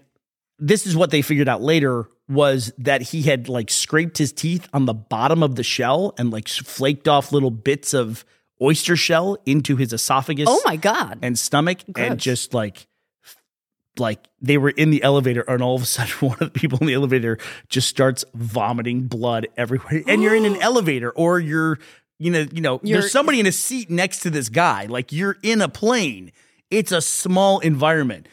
this 0.58 0.86
is 0.86 0.96
what 0.96 1.10
they 1.10 1.22
figured 1.22 1.48
out 1.48 1.62
later 1.62 2.08
was 2.28 2.72
that 2.78 3.02
he 3.02 3.22
had 3.22 3.48
like 3.48 3.70
scraped 3.70 4.18
his 4.18 4.32
teeth 4.32 4.68
on 4.72 4.87
the 4.87 4.94
bottom 4.94 5.42
of 5.42 5.56
the 5.56 5.62
shell 5.62 6.14
and 6.18 6.30
like 6.30 6.48
flaked 6.48 7.06
off 7.06 7.32
little 7.32 7.50
bits 7.50 7.92
of 7.92 8.24
oyster 8.62 8.96
shell 8.96 9.37
into 9.44 9.76
his 9.76 9.92
esophagus 9.92 10.46
Oh 10.48 10.62
my 10.64 10.76
god. 10.76 11.18
and 11.22 11.38
stomach 11.38 11.78
and 11.96 12.18
just 12.18 12.54
like 12.54 12.87
like 13.98 14.26
they 14.40 14.58
were 14.58 14.70
in 14.70 14.90
the 14.90 15.02
elevator 15.02 15.42
and 15.42 15.62
all 15.62 15.76
of 15.76 15.82
a 15.82 15.87
sudden 15.87 16.12
one 16.28 16.38
of 16.40 16.52
the 16.52 16.58
people 16.58 16.78
in 16.80 16.87
the 16.87 16.94
elevator 16.94 17.38
just 17.68 17.88
starts 17.88 18.24
vomiting 18.34 19.02
blood 19.02 19.46
everywhere. 19.56 20.02
And 20.08 20.22
you're 20.22 20.34
in 20.34 20.44
an 20.46 20.56
elevator 20.62 21.10
or 21.10 21.38
you're 21.38 21.78
you 22.18 22.30
know 22.30 22.46
you 22.52 22.60
know 22.60 22.80
You're- 22.82 23.00
there's 23.00 23.12
somebody 23.12 23.38
in 23.40 23.46
a 23.46 23.52
seat 23.52 23.90
next 23.90 24.20
to 24.20 24.30
this 24.30 24.48
guy. 24.48 24.87
Like 24.87 25.12
you're 25.12 25.37
in 25.42 25.60
a 25.60 25.68
plane. 25.68 26.32
It's 26.70 26.90
a 26.90 27.00
small 27.00 27.58
environment. 27.60 28.28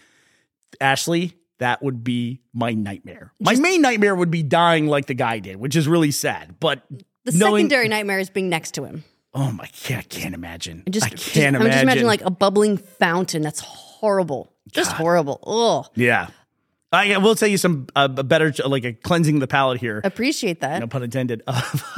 Ashley 0.79 1.33
that 1.61 1.81
would 1.81 2.03
be 2.03 2.41
my 2.53 2.73
nightmare 2.73 3.33
my 3.39 3.55
main 3.55 3.81
nightmare 3.81 4.13
would 4.15 4.29
be 4.31 4.43
dying 4.43 4.85
like 4.87 5.05
the 5.05 5.13
guy 5.15 5.39
did 5.39 5.55
which 5.55 5.75
is 5.75 5.87
really 5.87 6.11
sad 6.11 6.55
but 6.59 6.83
the 7.25 7.31
knowing- 7.33 7.61
secondary 7.63 7.87
nightmare 7.87 8.19
is 8.19 8.29
being 8.29 8.49
next 8.49 8.71
to 8.75 8.83
him. 8.83 9.03
oh 9.33 9.51
my 9.51 9.67
god 9.87 9.97
i 9.99 10.01
can't 10.03 10.35
imagine 10.35 10.83
Just, 10.89 11.05
i 11.07 11.09
just- 11.09 11.31
can't 11.33 11.55
I'm 11.55 11.61
imagine 11.61 11.71
just 11.73 11.83
imagining 11.83 12.07
like 12.07 12.21
a 12.21 12.31
bubbling 12.31 12.77
fountain. 12.77 13.41
That's 13.41 13.61
horrible. 13.61 14.51
Just 14.71 14.91
horrible. 14.91 15.39
Ugh. 15.45 15.91
Yeah. 15.95 16.27
I 16.93 17.17
will 17.19 17.35
tell 17.35 17.47
you 17.47 17.57
some 17.57 17.87
uh, 17.95 18.09
a 18.17 18.23
better, 18.23 18.51
like 18.65 18.83
a 18.83 18.91
cleansing 18.93 19.39
the 19.39 19.47
palate 19.47 19.79
here, 19.79 20.01
Appreciate 20.03 20.59
that. 20.61 20.79
no 20.79 20.87
pun 20.87 21.03
intended, 21.03 21.41
of, 21.47 21.97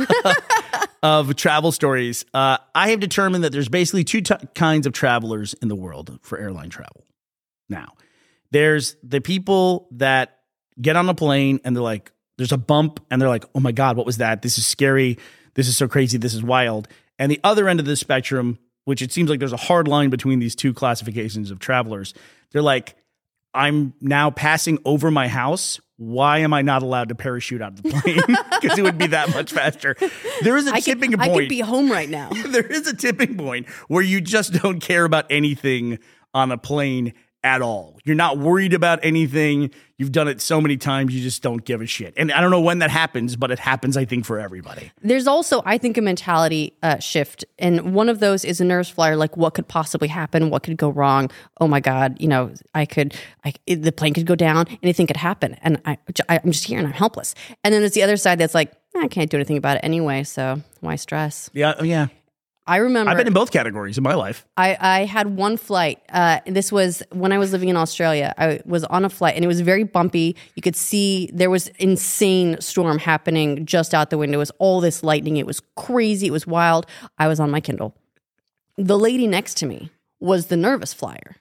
of 1.03 1.35
travel 1.35 1.71
stories. 1.71 2.25
Uh, 2.33 2.57
I 2.75 2.89
have 2.89 2.99
determined 2.99 3.43
that 3.43 3.51
there's 3.51 3.69
basically 3.69 4.03
two 4.03 4.21
t- 4.21 4.35
kinds 4.53 4.85
of 4.85 4.93
travelers 4.93 5.53
in 5.61 5.67
the 5.67 5.75
world 5.75 6.19
for 6.21 6.37
airline 6.37 6.69
travel. 6.69 7.05
Now, 7.69 7.93
there's 8.53 8.95
the 9.03 9.19
people 9.19 9.87
that 9.91 10.39
get 10.79 10.95
on 10.95 11.09
a 11.09 11.15
plane 11.15 11.59
and 11.65 11.75
they're 11.75 11.83
like, 11.83 12.11
there's 12.37 12.51
a 12.51 12.57
bump 12.57 13.03
and 13.09 13.21
they're 13.21 13.29
like, 13.29 13.45
oh 13.55 13.59
my 13.59 13.71
God, 13.71 13.97
what 13.97 14.05
was 14.05 14.17
that? 14.17 14.43
This 14.43 14.57
is 14.57 14.65
scary. 14.65 15.17
This 15.55 15.67
is 15.67 15.75
so 15.75 15.87
crazy. 15.87 16.17
This 16.19 16.33
is 16.35 16.43
wild. 16.43 16.87
And 17.17 17.31
the 17.31 17.39
other 17.43 17.67
end 17.67 17.79
of 17.79 17.87
the 17.87 17.95
spectrum, 17.95 18.59
which 18.85 19.01
it 19.01 19.11
seems 19.11 19.29
like 19.29 19.39
there's 19.39 19.53
a 19.53 19.57
hard 19.57 19.87
line 19.87 20.11
between 20.11 20.39
these 20.39 20.55
two 20.55 20.73
classifications 20.73 21.49
of 21.49 21.59
travelers, 21.59 22.13
they're 22.51 22.61
like, 22.61 22.95
I'm 23.55 23.93
now 24.01 24.29
passing 24.29 24.77
over 24.85 25.09
my 25.09 25.27
house. 25.27 25.79
Why 25.97 26.39
am 26.39 26.53
I 26.53 26.61
not 26.61 26.83
allowed 26.83 27.09
to 27.09 27.15
parachute 27.15 27.61
out 27.61 27.73
of 27.73 27.83
the 27.83 27.89
plane? 27.89 28.37
Because 28.61 28.79
it 28.79 28.83
would 28.83 28.97
be 28.97 29.07
that 29.07 29.29
much 29.31 29.51
faster. 29.51 29.93
There 30.41 30.55
is 30.55 30.67
a 30.67 30.71
I 30.71 30.75
could, 30.75 30.85
tipping 31.01 31.19
I 31.19 31.27
could 31.27 31.49
be 31.49 31.59
home 31.59 31.91
right 31.91 32.09
now. 32.09 32.29
there 32.47 32.65
is 32.65 32.87
a 32.87 32.95
tipping 32.95 33.35
point 33.35 33.67
where 33.89 34.01
you 34.01 34.21
just 34.21 34.53
don't 34.53 34.79
care 34.79 35.03
about 35.03 35.25
anything 35.29 35.99
on 36.33 36.49
a 36.51 36.57
plane 36.57 37.13
at 37.43 37.61
all. 37.61 37.97
You're 38.05 38.15
not 38.15 38.37
worried 38.37 38.73
about 38.73 38.99
anything. 39.03 39.71
You've 39.97 40.11
done 40.11 40.27
it 40.27 40.41
so 40.41 40.59
many 40.59 40.75
times, 40.77 41.13
you 41.13 41.21
just 41.21 41.41
don't 41.43 41.63
give 41.63 41.81
a 41.81 41.85
shit. 41.85 42.13
And 42.17 42.31
I 42.31 42.41
don't 42.41 42.51
know 42.51 42.59
when 42.61 42.79
that 42.79 42.89
happens, 42.89 43.35
but 43.35 43.51
it 43.51 43.59
happens, 43.59 43.95
I 43.95 44.05
think, 44.05 44.25
for 44.25 44.39
everybody. 44.39 44.91
There's 45.01 45.27
also, 45.27 45.61
I 45.65 45.77
think, 45.77 45.97
a 45.97 46.01
mentality 46.01 46.73
uh, 46.81 46.99
shift, 46.99 47.45
and 47.59 47.93
one 47.93 48.09
of 48.09 48.19
those 48.19 48.43
is 48.43 48.59
a 48.59 48.65
nerves 48.65 48.89
flyer. 48.89 49.15
Like, 49.15 49.37
what 49.37 49.53
could 49.53 49.67
possibly 49.67 50.07
happen? 50.07 50.49
What 50.49 50.63
could 50.63 50.77
go 50.77 50.89
wrong? 50.89 51.29
Oh 51.61 51.67
my 51.67 51.79
god, 51.79 52.19
you 52.19 52.27
know, 52.27 52.53
I 52.73 52.85
could, 52.85 53.13
I 53.45 53.53
the 53.67 53.91
plane 53.91 54.13
could 54.13 54.25
go 54.25 54.35
down. 54.35 54.65
Anything 54.81 55.07
could 55.07 55.17
happen, 55.17 55.55
and 55.61 55.81
I, 55.85 55.97
I- 56.29 56.39
I'm 56.43 56.51
just 56.51 56.65
here 56.65 56.79
and 56.79 56.87
I'm 56.87 56.93
helpless. 56.93 57.35
And 57.63 57.73
then 57.73 57.81
there's 57.81 57.93
the 57.93 58.03
other 58.03 58.17
side 58.17 58.39
that's 58.39 58.55
like, 58.55 58.71
I 58.95 59.07
can't 59.07 59.29
do 59.29 59.37
anything 59.37 59.57
about 59.57 59.77
it 59.77 59.81
anyway, 59.83 60.23
so 60.23 60.61
why 60.81 60.95
stress? 60.95 61.49
Yeah, 61.53 61.81
yeah. 61.83 62.07
I 62.65 62.77
remember 62.77 63.11
I've 63.11 63.17
been 63.17 63.27
in 63.27 63.33
both 63.33 63.51
categories 63.51 63.97
in 63.97 64.03
my 64.03 64.13
life. 64.13 64.45
I, 64.55 64.77
I 64.79 65.05
had 65.05 65.35
one 65.35 65.57
flight. 65.57 66.01
Uh, 66.09 66.39
this 66.45 66.71
was 66.71 67.03
when 67.11 67.33
I 67.33 67.37
was 67.37 67.51
living 67.51 67.67
in 67.67 67.75
Australia. 67.75 68.33
I 68.37 68.61
was 68.65 68.85
on 68.85 69.03
a 69.03 69.09
flight 69.09 69.35
and 69.35 69.43
it 69.43 69.49
was 69.49 69.59
very 69.59 69.83
bumpy. 69.83 70.37
You 70.55 70.61
could 70.61 70.75
see 70.75 71.29
there 71.33 71.49
was 71.49 71.67
insane 71.79 72.59
storm 72.61 72.99
happening 72.99 73.65
just 73.65 73.93
out 73.93 74.11
the 74.11 74.17
window. 74.17 74.37
It 74.37 74.39
was 74.39 74.51
all 74.59 74.79
this 74.79 75.03
lightning. 75.03 75.37
It 75.37 75.45
was 75.45 75.61
crazy. 75.75 76.27
It 76.27 76.31
was 76.31 76.47
wild. 76.47 76.85
I 77.17 77.27
was 77.27 77.39
on 77.41 77.51
my 77.51 77.59
Kindle. 77.59 77.95
The 78.77 78.97
lady 78.97 79.27
next 79.27 79.57
to 79.57 79.65
me 79.65 79.91
was 80.19 80.47
the 80.47 80.57
nervous 80.57 80.93
flyer, 80.93 81.35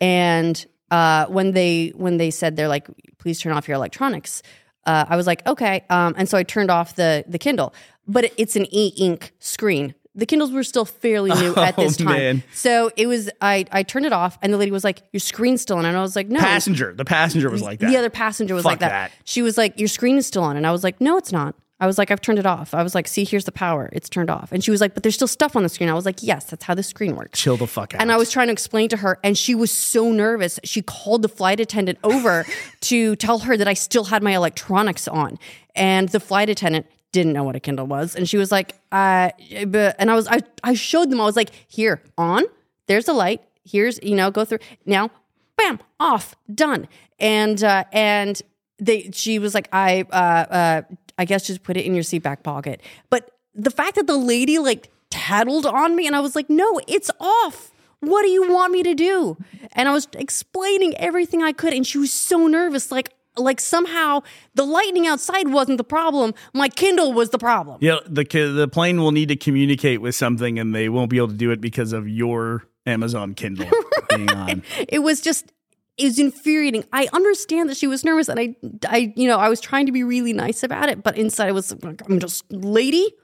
and 0.00 0.66
uh, 0.90 1.26
when 1.26 1.52
they 1.52 1.92
when 1.94 2.16
they 2.16 2.30
said 2.30 2.56
they're 2.56 2.66
like, 2.66 2.88
please 3.18 3.38
turn 3.40 3.52
off 3.52 3.68
your 3.68 3.76
electronics. 3.76 4.42
Uh, 4.84 5.04
I 5.08 5.14
was 5.16 5.28
like, 5.28 5.46
okay, 5.46 5.84
um, 5.90 6.14
and 6.16 6.28
so 6.28 6.36
I 6.36 6.42
turned 6.42 6.70
off 6.70 6.96
the 6.96 7.24
the 7.28 7.38
Kindle, 7.38 7.72
but 8.08 8.24
it, 8.24 8.34
it's 8.36 8.56
an 8.56 8.66
e-ink 8.74 9.32
screen. 9.38 9.94
The 10.14 10.26
Kindles 10.26 10.52
were 10.52 10.62
still 10.62 10.84
fairly 10.84 11.30
new 11.32 11.54
at 11.56 11.76
this 11.76 11.98
Oh, 12.00 12.04
time, 12.04 12.12
man. 12.18 12.42
so 12.52 12.90
it 12.96 13.06
was. 13.06 13.30
I 13.40 13.64
I 13.72 13.82
turned 13.82 14.04
it 14.06 14.12
off, 14.12 14.38
and 14.42 14.52
the 14.52 14.58
lady 14.58 14.70
was 14.70 14.84
like, 14.84 15.02
"Your 15.12 15.20
screen's 15.20 15.62
still 15.62 15.78
on," 15.78 15.84
and 15.86 15.96
I 15.96 16.02
was 16.02 16.14
like, 16.16 16.28
"No." 16.28 16.38
Passenger. 16.38 16.92
The 16.94 17.04
passenger 17.04 17.48
was 17.50 17.62
like 17.62 17.78
that. 17.80 17.88
The 17.90 17.96
other 17.96 18.10
passenger 18.10 18.54
was 18.54 18.64
Fuck 18.64 18.72
like 18.72 18.80
that. 18.80 18.88
that. 18.90 19.12
She 19.24 19.40
was 19.42 19.56
like, 19.56 19.78
"Your 19.78 19.88
screen 19.88 20.18
is 20.18 20.26
still 20.26 20.42
on," 20.42 20.56
and 20.58 20.66
I 20.66 20.70
was 20.72 20.84
like, 20.84 21.00
"No, 21.00 21.16
it's 21.16 21.32
not." 21.32 21.54
I 21.80 21.86
was 21.86 21.96
like, 21.98 22.10
"I've 22.12 22.20
turned 22.20 22.38
it 22.38 22.46
off." 22.46 22.74
I 22.74 22.82
was 22.82 22.94
like, 22.94 23.08
"See, 23.08 23.24
here's 23.24 23.44
the 23.46 23.52
power. 23.52 23.88
It's 23.92 24.08
turned 24.10 24.28
off." 24.30 24.52
And 24.52 24.62
she 24.62 24.70
was 24.70 24.80
like, 24.82 24.92
"But 24.94 25.02
there's 25.02 25.14
still 25.14 25.26
stuff 25.26 25.56
on 25.56 25.62
the 25.62 25.68
screen." 25.70 25.88
I 25.88 25.94
was 25.94 26.04
like, 26.04 26.22
"Yes, 26.22 26.44
that's 26.44 26.64
how 26.64 26.74
the 26.74 26.82
screen 26.82 27.16
works." 27.16 27.40
Chill 27.40 27.56
the 27.56 27.66
fuck 27.66 27.94
out. 27.94 28.00
And 28.02 28.12
I 28.12 28.16
was 28.18 28.30
trying 28.30 28.48
to 28.48 28.52
explain 28.52 28.90
to 28.90 28.98
her, 28.98 29.18
and 29.24 29.36
she 29.38 29.54
was 29.54 29.70
so 29.72 30.12
nervous. 30.12 30.60
She 30.62 30.82
called 30.82 31.22
the 31.22 31.28
flight 31.28 31.58
attendant 31.58 31.98
over 32.04 32.44
to 32.82 33.16
tell 33.16 33.38
her 33.40 33.56
that 33.56 33.66
I 33.66 33.72
still 33.74 34.04
had 34.04 34.22
my 34.22 34.32
electronics 34.36 35.08
on. 35.08 35.38
And 35.74 36.10
the 36.10 36.20
flight 36.20 36.50
attendant 36.50 36.86
didn't 37.12 37.34
know 37.34 37.44
what 37.44 37.54
a 37.54 37.60
Kindle 37.60 37.86
was. 37.86 38.16
And 38.16 38.28
she 38.28 38.36
was 38.36 38.50
like, 38.50 38.74
uh, 38.90 39.30
and 39.38 40.10
I 40.10 40.14
was, 40.14 40.26
I, 40.26 40.40
I 40.64 40.74
showed 40.74 41.10
them, 41.10 41.20
I 41.20 41.24
was 41.24 41.36
like, 41.36 41.50
here, 41.68 42.02
on, 42.18 42.44
there's 42.86 43.06
a 43.06 43.12
light. 43.12 43.42
Here's, 43.64 44.02
you 44.02 44.16
know, 44.16 44.30
go 44.30 44.44
through 44.44 44.58
now, 44.86 45.10
bam, 45.56 45.78
off, 46.00 46.34
done. 46.52 46.88
And, 47.20 47.62
uh, 47.62 47.84
and 47.92 48.40
they, 48.78 49.10
she 49.12 49.38
was 49.38 49.54
like, 49.54 49.68
I, 49.72 50.04
uh, 50.10 50.14
uh, 50.14 50.82
I 51.18 51.24
guess 51.24 51.46
just 51.46 51.62
put 51.62 51.76
it 51.76 51.84
in 51.84 51.94
your 51.94 52.02
seat 52.02 52.22
back 52.22 52.42
pocket. 52.42 52.80
But 53.10 53.30
the 53.54 53.70
fact 53.70 53.94
that 53.96 54.06
the 54.06 54.16
lady 54.16 54.58
like 54.58 54.90
tattled 55.10 55.66
on 55.66 55.94
me 55.94 56.06
and 56.06 56.16
I 56.16 56.20
was 56.20 56.34
like, 56.34 56.50
no, 56.50 56.80
it's 56.88 57.10
off. 57.20 57.70
What 58.00 58.22
do 58.22 58.30
you 58.30 58.50
want 58.52 58.72
me 58.72 58.82
to 58.82 58.94
do? 58.94 59.36
And 59.74 59.88
I 59.88 59.92
was 59.92 60.08
explaining 60.14 60.96
everything 60.96 61.40
I 61.42 61.52
could, 61.52 61.72
and 61.72 61.86
she 61.86 61.98
was 61.98 62.12
so 62.12 62.48
nervous, 62.48 62.90
like 62.90 63.14
like 63.36 63.60
somehow 63.60 64.22
the 64.54 64.64
lightning 64.64 65.06
outside 65.06 65.48
wasn't 65.48 65.78
the 65.78 65.84
problem. 65.84 66.34
My 66.52 66.68
Kindle 66.68 67.12
was 67.12 67.30
the 67.30 67.38
problem. 67.38 67.78
Yeah, 67.80 67.98
the 68.06 68.24
the 68.24 68.68
plane 68.68 69.00
will 69.00 69.12
need 69.12 69.28
to 69.28 69.36
communicate 69.36 70.00
with 70.00 70.14
something, 70.14 70.58
and 70.58 70.74
they 70.74 70.88
won't 70.88 71.10
be 71.10 71.16
able 71.16 71.28
to 71.28 71.34
do 71.34 71.50
it 71.50 71.60
because 71.60 71.92
of 71.92 72.08
your 72.08 72.64
Amazon 72.86 73.34
Kindle 73.34 73.68
being 74.10 74.30
on. 74.30 74.62
It 74.88 75.00
was 75.00 75.20
just 75.20 75.52
it 75.98 76.04
was 76.04 76.18
infuriating. 76.18 76.84
I 76.92 77.08
understand 77.12 77.68
that 77.70 77.76
she 77.76 77.86
was 77.86 78.04
nervous, 78.04 78.28
and 78.28 78.38
I 78.38 78.56
I 78.86 79.12
you 79.16 79.28
know 79.28 79.38
I 79.38 79.48
was 79.48 79.60
trying 79.60 79.86
to 79.86 79.92
be 79.92 80.04
really 80.04 80.32
nice 80.32 80.62
about 80.62 80.88
it, 80.88 81.02
but 81.02 81.16
inside 81.16 81.48
I 81.48 81.52
was 81.52 81.74
like, 81.82 82.02
I'm 82.08 82.18
just 82.18 82.50
lady, 82.50 83.14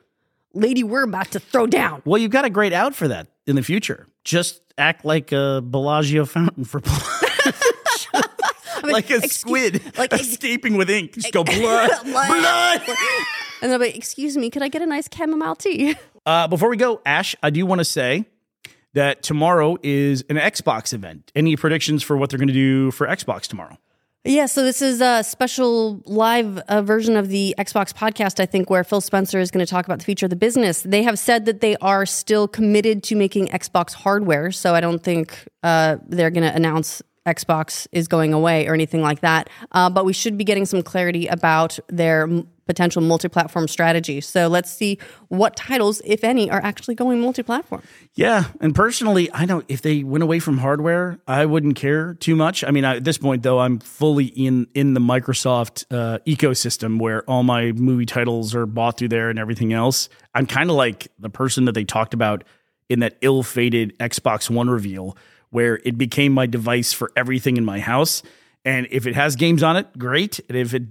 lady, 0.54 0.84
we're 0.84 1.04
about 1.04 1.30
to 1.32 1.40
throw 1.40 1.66
down. 1.66 2.02
Well, 2.04 2.18
you've 2.18 2.30
got 2.30 2.44
a 2.44 2.50
great 2.50 2.72
out 2.72 2.94
for 2.94 3.08
that 3.08 3.28
in 3.46 3.56
the 3.56 3.62
future. 3.62 4.06
Just 4.24 4.60
act 4.76 5.04
like 5.04 5.32
a 5.32 5.60
Bellagio 5.64 6.24
fountain 6.24 6.64
for 6.64 6.80
like 8.98 9.10
a 9.10 9.16
excuse- 9.16 9.36
squid 9.40 9.98
like- 9.98 10.12
escaping 10.12 10.76
with 10.76 10.90
ink. 10.90 11.12
Just 11.14 11.32
go 11.32 11.44
blood, 11.44 11.90
blood. 12.04 12.82
And 13.60 13.72
they'll 13.72 13.80
be, 13.80 13.88
excuse 13.88 14.36
me, 14.36 14.50
could 14.50 14.62
I 14.62 14.68
get 14.68 14.82
a 14.82 14.86
nice 14.86 15.08
chamomile 15.14 15.56
tea? 15.56 15.96
Uh, 16.26 16.46
before 16.46 16.68
we 16.68 16.76
go, 16.76 17.00
Ash, 17.06 17.34
I 17.42 17.48
do 17.48 17.64
want 17.64 17.78
to 17.78 17.86
say 17.86 18.26
that 18.92 19.22
tomorrow 19.22 19.78
is 19.82 20.22
an 20.28 20.36
Xbox 20.36 20.92
event. 20.92 21.32
Any 21.34 21.56
predictions 21.56 22.02
for 22.02 22.18
what 22.18 22.28
they're 22.28 22.38
going 22.38 22.48
to 22.48 22.52
do 22.52 22.90
for 22.90 23.06
Xbox 23.06 23.46
tomorrow? 23.46 23.78
Yeah, 24.24 24.44
so 24.44 24.62
this 24.62 24.82
is 24.82 25.00
a 25.00 25.24
special 25.24 26.02
live 26.04 26.58
uh, 26.68 26.82
version 26.82 27.16
of 27.16 27.28
the 27.30 27.54
Xbox 27.56 27.94
podcast, 27.94 28.40
I 28.40 28.44
think, 28.46 28.68
where 28.68 28.84
Phil 28.84 29.00
Spencer 29.00 29.38
is 29.38 29.50
going 29.50 29.64
to 29.64 29.70
talk 29.70 29.86
about 29.86 30.00
the 30.00 30.04
future 30.04 30.26
of 30.26 30.30
the 30.30 30.36
business. 30.36 30.82
They 30.82 31.02
have 31.02 31.18
said 31.18 31.46
that 31.46 31.62
they 31.62 31.76
are 31.76 32.04
still 32.04 32.46
committed 32.46 33.02
to 33.04 33.16
making 33.16 33.46
Xbox 33.48 33.94
hardware, 33.94 34.50
so 34.52 34.74
I 34.74 34.82
don't 34.82 35.02
think 35.02 35.46
uh, 35.62 35.96
they're 36.08 36.30
going 36.30 36.46
to 36.46 36.54
announce 36.54 37.00
Xbox 37.28 37.86
is 37.92 38.08
going 38.08 38.32
away 38.32 38.66
or 38.66 38.74
anything 38.74 39.02
like 39.02 39.20
that. 39.20 39.48
Uh, 39.72 39.90
but 39.90 40.04
we 40.04 40.12
should 40.12 40.36
be 40.36 40.44
getting 40.44 40.66
some 40.66 40.82
clarity 40.82 41.26
about 41.26 41.78
their 41.88 42.22
m- 42.22 42.48
potential 42.66 43.02
multi 43.02 43.28
platform 43.28 43.66
strategy. 43.66 44.20
So 44.20 44.46
let's 44.46 44.70
see 44.70 44.98
what 45.28 45.56
titles, 45.56 46.00
if 46.04 46.22
any, 46.22 46.50
are 46.50 46.60
actually 46.62 46.94
going 46.94 47.20
multi 47.20 47.42
platform. 47.42 47.82
Yeah, 48.14 48.44
and 48.60 48.74
personally, 48.74 49.30
I 49.32 49.46
know 49.46 49.62
if 49.68 49.82
they 49.82 50.04
went 50.04 50.22
away 50.22 50.38
from 50.38 50.58
hardware, 50.58 51.18
I 51.26 51.46
wouldn't 51.46 51.76
care 51.76 52.14
too 52.14 52.36
much. 52.36 52.62
I 52.62 52.70
mean, 52.70 52.84
I, 52.84 52.96
at 52.96 53.04
this 53.04 53.18
point, 53.18 53.42
though, 53.42 53.58
I'm 53.58 53.78
fully 53.78 54.26
in 54.26 54.66
in 54.74 54.94
the 54.94 55.00
Microsoft 55.00 55.86
uh, 55.90 56.18
ecosystem 56.26 57.00
where 57.00 57.22
all 57.24 57.42
my 57.42 57.72
movie 57.72 58.06
titles 58.06 58.54
are 58.54 58.66
bought 58.66 58.98
through 58.98 59.08
there 59.08 59.30
and 59.30 59.38
everything 59.38 59.72
else. 59.72 60.08
I'm 60.34 60.46
kind 60.46 60.70
of 60.70 60.76
like 60.76 61.08
the 61.18 61.30
person 61.30 61.64
that 61.64 61.72
they 61.72 61.84
talked 61.84 62.14
about 62.14 62.44
in 62.88 63.00
that 63.00 63.16
ill-fated 63.20 63.98
Xbox 63.98 64.48
One 64.48 64.70
reveal, 64.70 65.16
where 65.50 65.80
it 65.84 65.96
became 65.96 66.32
my 66.32 66.46
device 66.46 66.92
for 66.92 67.10
everything 67.16 67.56
in 67.56 67.64
my 67.64 67.80
house. 67.80 68.22
And 68.64 68.86
if 68.90 69.06
it 69.06 69.14
has 69.14 69.36
games 69.36 69.62
on 69.62 69.76
it, 69.76 69.98
great. 69.98 70.40
And 70.48 70.58
if 70.58 70.74
it 70.74 70.82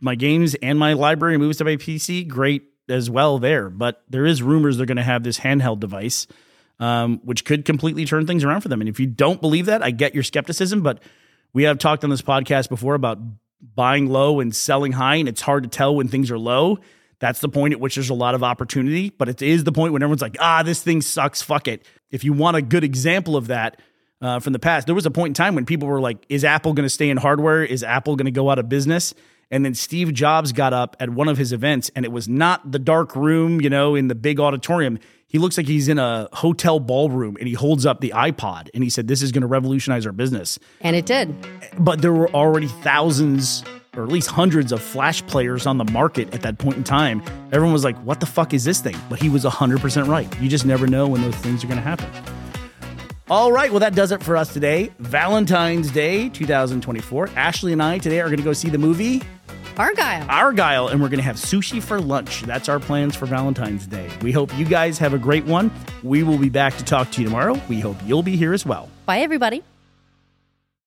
my 0.00 0.14
games 0.14 0.54
and 0.56 0.78
my 0.78 0.92
library 0.92 1.38
moves 1.38 1.58
to 1.58 1.64
my 1.64 1.76
PC, 1.76 2.28
great 2.28 2.64
as 2.88 3.08
well 3.08 3.38
there. 3.38 3.70
But 3.70 4.02
there 4.08 4.26
is 4.26 4.42
rumors 4.42 4.76
they're 4.76 4.86
going 4.86 4.96
to 4.96 5.02
have 5.02 5.22
this 5.22 5.38
handheld 5.38 5.80
device, 5.80 6.26
um, 6.78 7.20
which 7.24 7.44
could 7.44 7.64
completely 7.64 8.04
turn 8.04 8.26
things 8.26 8.44
around 8.44 8.60
for 8.60 8.68
them. 8.68 8.80
And 8.80 8.88
if 8.88 9.00
you 9.00 9.06
don't 9.06 9.40
believe 9.40 9.66
that, 9.66 9.82
I 9.82 9.90
get 9.90 10.14
your 10.14 10.22
skepticism, 10.22 10.82
but 10.82 11.02
we 11.52 11.62
have 11.62 11.78
talked 11.78 12.04
on 12.04 12.10
this 12.10 12.22
podcast 12.22 12.68
before 12.68 12.94
about 12.94 13.18
buying 13.74 14.08
low 14.10 14.40
and 14.40 14.54
selling 14.54 14.92
high, 14.92 15.16
and 15.16 15.28
it's 15.28 15.40
hard 15.40 15.62
to 15.62 15.68
tell 15.68 15.94
when 15.94 16.08
things 16.08 16.30
are 16.30 16.38
low. 16.38 16.78
That's 17.20 17.40
the 17.40 17.48
point 17.48 17.72
at 17.72 17.80
which 17.80 17.94
there's 17.94 18.10
a 18.10 18.14
lot 18.14 18.34
of 18.34 18.42
opportunity, 18.42 19.08
but 19.08 19.28
it 19.28 19.40
is 19.40 19.64
the 19.64 19.72
point 19.72 19.92
when 19.92 20.02
everyone's 20.02 20.20
like, 20.20 20.36
ah, 20.40 20.62
this 20.62 20.82
thing 20.82 21.00
sucks, 21.00 21.40
fuck 21.40 21.68
it. 21.68 21.86
If 22.10 22.24
you 22.24 22.32
want 22.32 22.56
a 22.56 22.62
good 22.62 22.84
example 22.84 23.36
of 23.36 23.46
that, 23.46 23.80
uh, 24.24 24.40
from 24.40 24.54
the 24.54 24.58
past. 24.58 24.86
There 24.86 24.94
was 24.94 25.04
a 25.04 25.10
point 25.10 25.30
in 25.30 25.34
time 25.34 25.54
when 25.54 25.66
people 25.66 25.86
were 25.86 26.00
like, 26.00 26.24
is 26.30 26.44
Apple 26.44 26.72
going 26.72 26.84
to 26.84 26.90
stay 26.90 27.10
in 27.10 27.18
hardware? 27.18 27.62
Is 27.62 27.84
Apple 27.84 28.16
going 28.16 28.24
to 28.24 28.32
go 28.32 28.48
out 28.48 28.58
of 28.58 28.70
business? 28.70 29.12
And 29.50 29.64
then 29.64 29.74
Steve 29.74 30.14
Jobs 30.14 30.52
got 30.52 30.72
up 30.72 30.96
at 30.98 31.10
one 31.10 31.28
of 31.28 31.36
his 31.36 31.52
events, 31.52 31.90
and 31.94 32.06
it 32.06 32.10
was 32.10 32.26
not 32.26 32.72
the 32.72 32.78
dark 32.78 33.14
room, 33.14 33.60
you 33.60 33.68
know, 33.68 33.94
in 33.94 34.08
the 34.08 34.14
big 34.14 34.40
auditorium. 34.40 34.98
He 35.28 35.38
looks 35.38 35.58
like 35.58 35.66
he's 35.66 35.88
in 35.88 35.98
a 35.98 36.28
hotel 36.32 36.80
ballroom 36.80 37.36
and 37.38 37.46
he 37.46 37.54
holds 37.54 37.84
up 37.84 38.00
the 38.00 38.12
iPod 38.14 38.70
and 38.72 38.82
he 38.82 38.88
said, 38.88 39.08
This 39.08 39.20
is 39.20 39.32
going 39.32 39.42
to 39.42 39.48
revolutionize 39.48 40.06
our 40.06 40.12
business. 40.12 40.58
And 40.80 40.94
it 40.94 41.06
did. 41.06 41.34
But 41.76 42.02
there 42.02 42.12
were 42.12 42.30
already 42.30 42.68
thousands 42.68 43.64
or 43.96 44.04
at 44.04 44.08
least 44.08 44.30
hundreds 44.30 44.70
of 44.70 44.80
flash 44.80 45.26
players 45.26 45.66
on 45.66 45.78
the 45.78 45.84
market 45.84 46.32
at 46.32 46.42
that 46.42 46.58
point 46.58 46.76
in 46.76 46.84
time. 46.84 47.20
Everyone 47.52 47.72
was 47.72 47.82
like, 47.82 47.96
What 48.04 48.20
the 48.20 48.26
fuck 48.26 48.54
is 48.54 48.62
this 48.62 48.80
thing? 48.80 48.96
But 49.10 49.20
he 49.20 49.28
was 49.28 49.44
100% 49.44 50.06
right. 50.06 50.40
You 50.40 50.48
just 50.48 50.64
never 50.66 50.86
know 50.86 51.08
when 51.08 51.20
those 51.22 51.36
things 51.36 51.64
are 51.64 51.66
going 51.66 51.78
to 51.78 51.82
happen. 51.82 52.43
All 53.34 53.50
right, 53.50 53.68
well, 53.68 53.80
that 53.80 53.96
does 53.96 54.12
it 54.12 54.22
for 54.22 54.36
us 54.36 54.52
today. 54.52 54.92
Valentine's 55.00 55.90
Day 55.90 56.28
2024. 56.28 57.30
Ashley 57.34 57.72
and 57.72 57.82
I 57.82 57.98
today 57.98 58.20
are 58.20 58.26
going 58.26 58.36
to 58.36 58.44
go 58.44 58.52
see 58.52 58.68
the 58.68 58.78
movie 58.78 59.22
Argylle. 59.74 60.24
Argylle, 60.28 60.92
and 60.92 61.02
we're 61.02 61.08
going 61.08 61.18
to 61.18 61.24
have 61.24 61.34
sushi 61.34 61.82
for 61.82 62.00
lunch. 62.00 62.42
That's 62.42 62.68
our 62.68 62.78
plans 62.78 63.16
for 63.16 63.26
Valentine's 63.26 63.88
Day. 63.88 64.08
We 64.22 64.30
hope 64.30 64.56
you 64.56 64.64
guys 64.64 64.98
have 64.98 65.14
a 65.14 65.18
great 65.18 65.46
one. 65.46 65.72
We 66.04 66.22
will 66.22 66.38
be 66.38 66.48
back 66.48 66.76
to 66.76 66.84
talk 66.84 67.10
to 67.10 67.22
you 67.22 67.26
tomorrow. 67.26 67.60
We 67.68 67.80
hope 67.80 67.96
you'll 68.04 68.22
be 68.22 68.36
here 68.36 68.52
as 68.52 68.64
well. 68.64 68.88
Bye, 69.04 69.18
everybody. 69.18 69.64